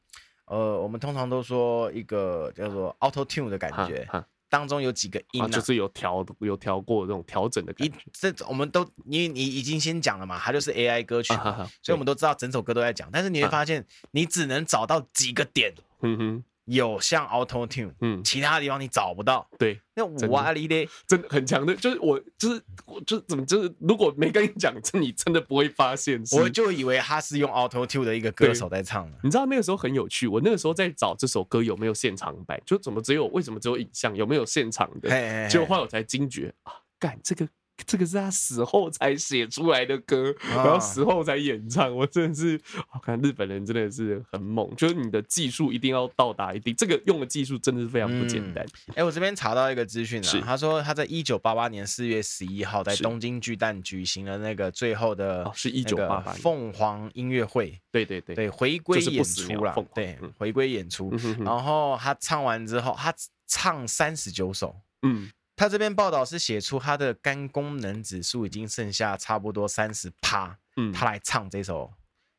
[0.46, 4.06] 呃，我们通常都说一个叫做 Auto Tune 的感觉。
[4.50, 7.98] 当中有几个音、啊啊、就是有调有调过这种调整的感觉。
[8.12, 13.08] 这我们都因为你已经先讲了嘛，它就是 AI 歌曲，啊、所以我们都知道整首歌都在讲。
[13.14, 15.74] 但是你会发现，你只能找到几个点。
[16.02, 16.44] 嗯哼。
[16.66, 19.48] 有像 Auto Tune，嗯，其他地方你找不到。
[19.58, 26.22] 对，那哇哩咧，真的很强的，就是我，就是我，就怎么就是，如果没跟你讲，这你真的不会发现。
[26.32, 29.18] 我就以为他是用 Auto Tune 的一个歌手在唱的。
[29.24, 35.50] 你知道那个时候很有趣，我那个时候在找这首歌有没有现场版，就怎么只有为什么只有影像，有没有现场的？
[35.50, 37.48] 结果后来我才惊觉啊，干这个。
[37.86, 41.96] 这个是他死后才写出来的歌，然后死后才演唱。
[41.96, 42.60] 我真的是，
[42.94, 48.64] 我看日本人真的是很猛，就是你的技术一定要到达一定，这个用的技术真的是非常不简单。
[48.64, 61.12] 哎、嗯欸，我这边查到一个资讯啊，他说他在一九八八年四月十一号在东京巨蛋举行了那个最后的，是一九八八凤凰音乐会，对对对对，回归演出了，对，回归演出。
[61.40, 63.14] 然后他唱完之后，他
[63.48, 65.30] 唱三十九首，嗯。
[65.56, 71.92] 他这边报道是写出他的肝功能指数已经剩下差不多三十趴，嗯，他来唱这首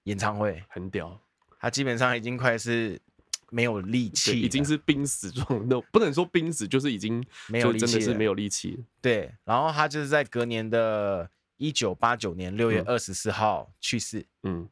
[0.05, 1.21] 演唱会很屌，
[1.61, 3.01] 他基本上已经快是
[3.51, 8.85] 没有力气，已经是濒死状，那不能说濒死，就是已经没有力气，真的是没有力气。
[9.01, 14.69] 对，然后他就是在隔年的一九八九年六月二十四号去世，嗯，嗯，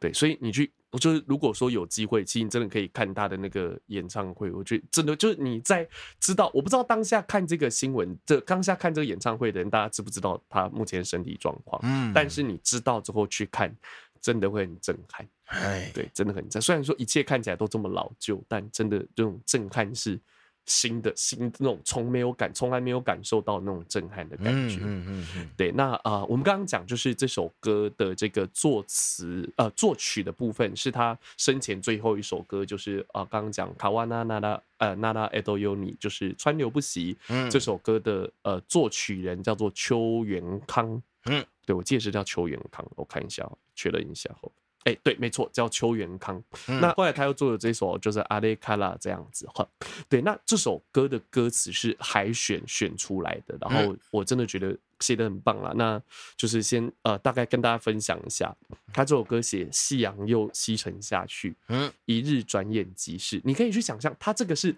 [0.00, 0.72] 对，所以你去。
[0.92, 4.50] 就是如果说有机会，其实你真的可以看他的那个演唱会。
[4.50, 5.86] 我觉得真的就是你在
[6.20, 11.80] 知道，我不知道当下看这个新闻，这当下看这个演唱会的人，大家知不知道他目前身体状况？
[11.84, 13.74] 嗯，但是你知道之后去看，
[14.20, 15.28] 真的会很震撼。
[15.46, 16.62] 哎，对，真的很震撼。
[16.62, 20.18] 虽然说一切看起来都这么老旧，但真的这种震撼是。
[20.66, 25.72] 新的新的那种从没有感从来没有感受到那种震撼的感觉，嗯嗯嗯，对。
[25.72, 37.16] 那啊、呃，我们刚刚讲就是这首歌的这个作词呃作曲的部分，是他生前最后一首歌，就是啊刚刚讲卡瓦纳纳拉呃纳拉埃多尤尼，就是川流不息。
[37.28, 41.00] 嗯，这首歌的呃作曲人叫做邱元康。
[41.26, 44.52] 嗯，对，我记得是叫邱元康，我看一下，确认一下后。
[44.86, 46.40] 哎、欸，对，没错，叫邱元康。
[46.68, 49.68] 嗯、那后来他又做了这首，就是阿雷卡拉这样子哈。
[50.08, 55.72] 对，那这首歌的歌词是海选选出来的，然后我真的觉得写得很棒啦。
[55.74, 56.00] 那
[56.36, 58.56] 就是先呃，大概跟大家分享一下，
[58.92, 63.40] 他这首歌写夕阳又西沉下去，嗯，一日转眼即逝。
[63.44, 64.72] 你可以去想象，他这个是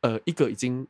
[0.00, 0.86] 呃一个已经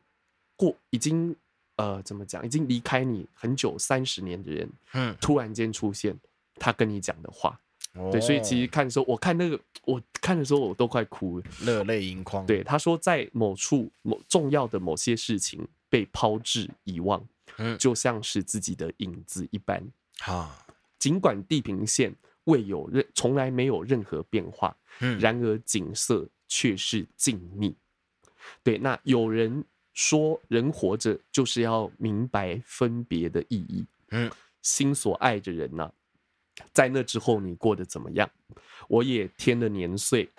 [0.55, 1.35] 过，已经
[1.75, 6.17] 呃怎么讲，已经离开你很久三十年的人，嗯，突然间出现，
[6.55, 7.59] 他跟你讲的话。
[8.09, 12.45] 对，所以其实看的时候，我看那个，我看的时候我都快哭了，热泪盈眶。
[12.45, 17.21] 对，他说在某处某重要的某些事情被抛置遗忘，
[17.57, 19.85] 嗯，就像是自己的影子一般。
[20.25, 20.57] 啊，
[20.99, 22.15] 尽管地平线
[22.45, 27.73] 未有任从来没有任何变化，嗯，然而景色却是静谧。
[28.63, 33.85] 对，那有人说，人活着就是要明白分别的意义。
[34.11, 34.31] 嗯，
[34.61, 35.91] 心所爱的人呐、啊。
[36.73, 38.29] 在那之后，你过得怎么样？
[38.87, 40.29] 我也添了年岁，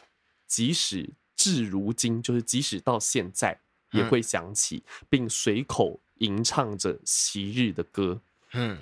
[0.46, 3.58] 即使至如今，就是即使到现在，
[3.92, 8.20] 也会想起，并随口吟唱着昔日的歌。
[8.52, 8.78] 嗯，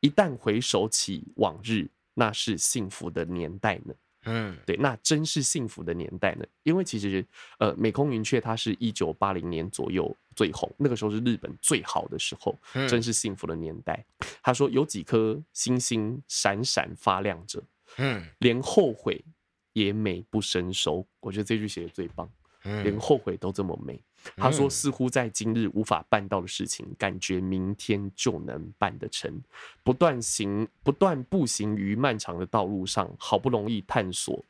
[0.00, 3.94] 一旦回首起往日，那是幸福的年代呢。
[4.24, 6.44] 嗯，对，那真是幸福的年代呢。
[6.62, 7.24] 因为其实，
[7.58, 12.56] 呃，美空云雀它是一九八零年左右最红，那个时候是日本最好的时候，
[12.88, 14.04] 真是幸福的年代。
[14.42, 17.62] 他说有几颗星星闪闪发亮着，
[17.98, 19.24] 嗯，连后悔
[19.72, 21.06] 也美不胜收。
[21.20, 22.30] 我觉得这句写的最棒，
[22.62, 24.00] 连后悔都这么美。
[24.36, 29.42] 他说：“似乎在今日无法办到的事情，感觉明天就能办得成。
[29.82, 34.42] 不断行，不断步行于漫长的道路上，好不容易探索，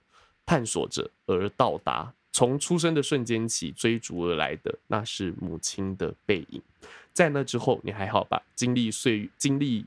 [0.46, 2.12] 探索着而到达。
[2.32, 6.62] 从出生的瞬间起，追逐而来的那是母亲的背影。
[7.12, 8.42] 在那之后，你还好吧？
[8.54, 9.84] 经历岁，经历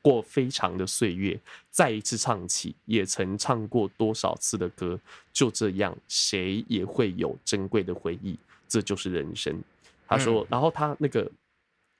[0.00, 1.38] 过非常的岁月，
[1.70, 4.98] 再一次唱起，也曾唱过多少次的歌。
[5.32, 8.38] 就这样，谁也会有珍贵的回忆。”
[8.74, 9.62] 这就是人生，
[10.04, 11.30] 他说，嗯、然后他那个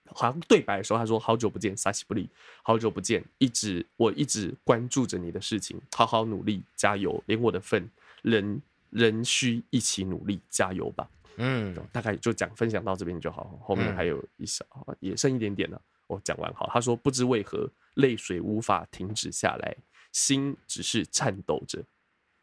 [0.07, 2.29] 好像对白的时候，他说：“好久不见，萨西布利，
[2.65, 7.89] 好久不见，一直我一直关注着你的事情，好好努力，加油，连我的份，
[8.23, 8.61] 人
[8.91, 16.69] 人需一起努力，加油吧。”嗯，大概就讲分享到这边就好，后面还有一小、嗯、也剩一点点了，我讲完好。
[16.73, 19.77] 他说：“不知为何，泪水无法停止下来，
[20.11, 21.81] 心只是颤抖着。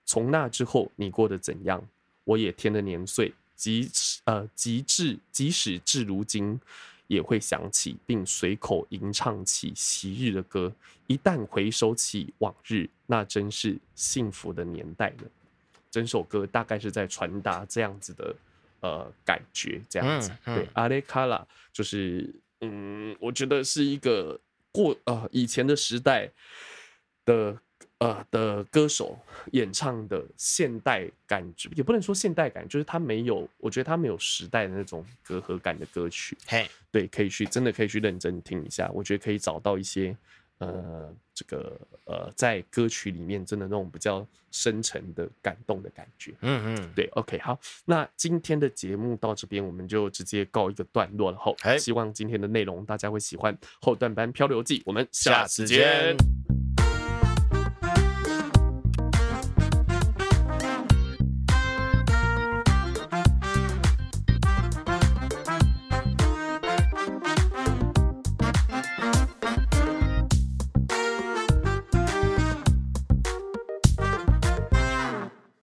[0.06, 1.86] 从那之后，你过得怎样？
[2.24, 3.88] 我也添了年岁，即
[4.26, 6.60] 呃，即至，即使至如今，
[7.06, 10.74] 也会想起，并随口吟唱起昔日的歌。
[11.06, 15.30] 一旦回首起往日，那真是幸福的年代了。
[15.92, 18.36] 整首歌大概是在传达这样子的
[18.80, 20.32] 呃感觉，这样子。
[20.32, 24.40] 嗯嗯、对，阿雷卡拉就是，嗯，我觉得是一个
[24.72, 26.32] 过呃以前的时代
[27.26, 27.62] 的。
[28.02, 29.16] 呃的歌手
[29.52, 36.36] 演唱的现代感觉，也不能说现代感，就是他没有，我觉得他没有时代的那种隔阂感的歌曲。
[36.48, 40.18] 嘿，对，可以去真的可以去认真听一下，我觉得可以找到一些
[40.58, 46.34] 呃这个呃在歌曲里面真的那种比较深沉的感动的感觉。
[46.42, 51.38] 嗯嗯，对，OK，好，那今天的节目到这边我们就直接告一个段落了。
[51.38, 53.56] 后，希望今天的内容大家会喜欢。
[53.80, 56.18] 后段班漂流记，我们下次见。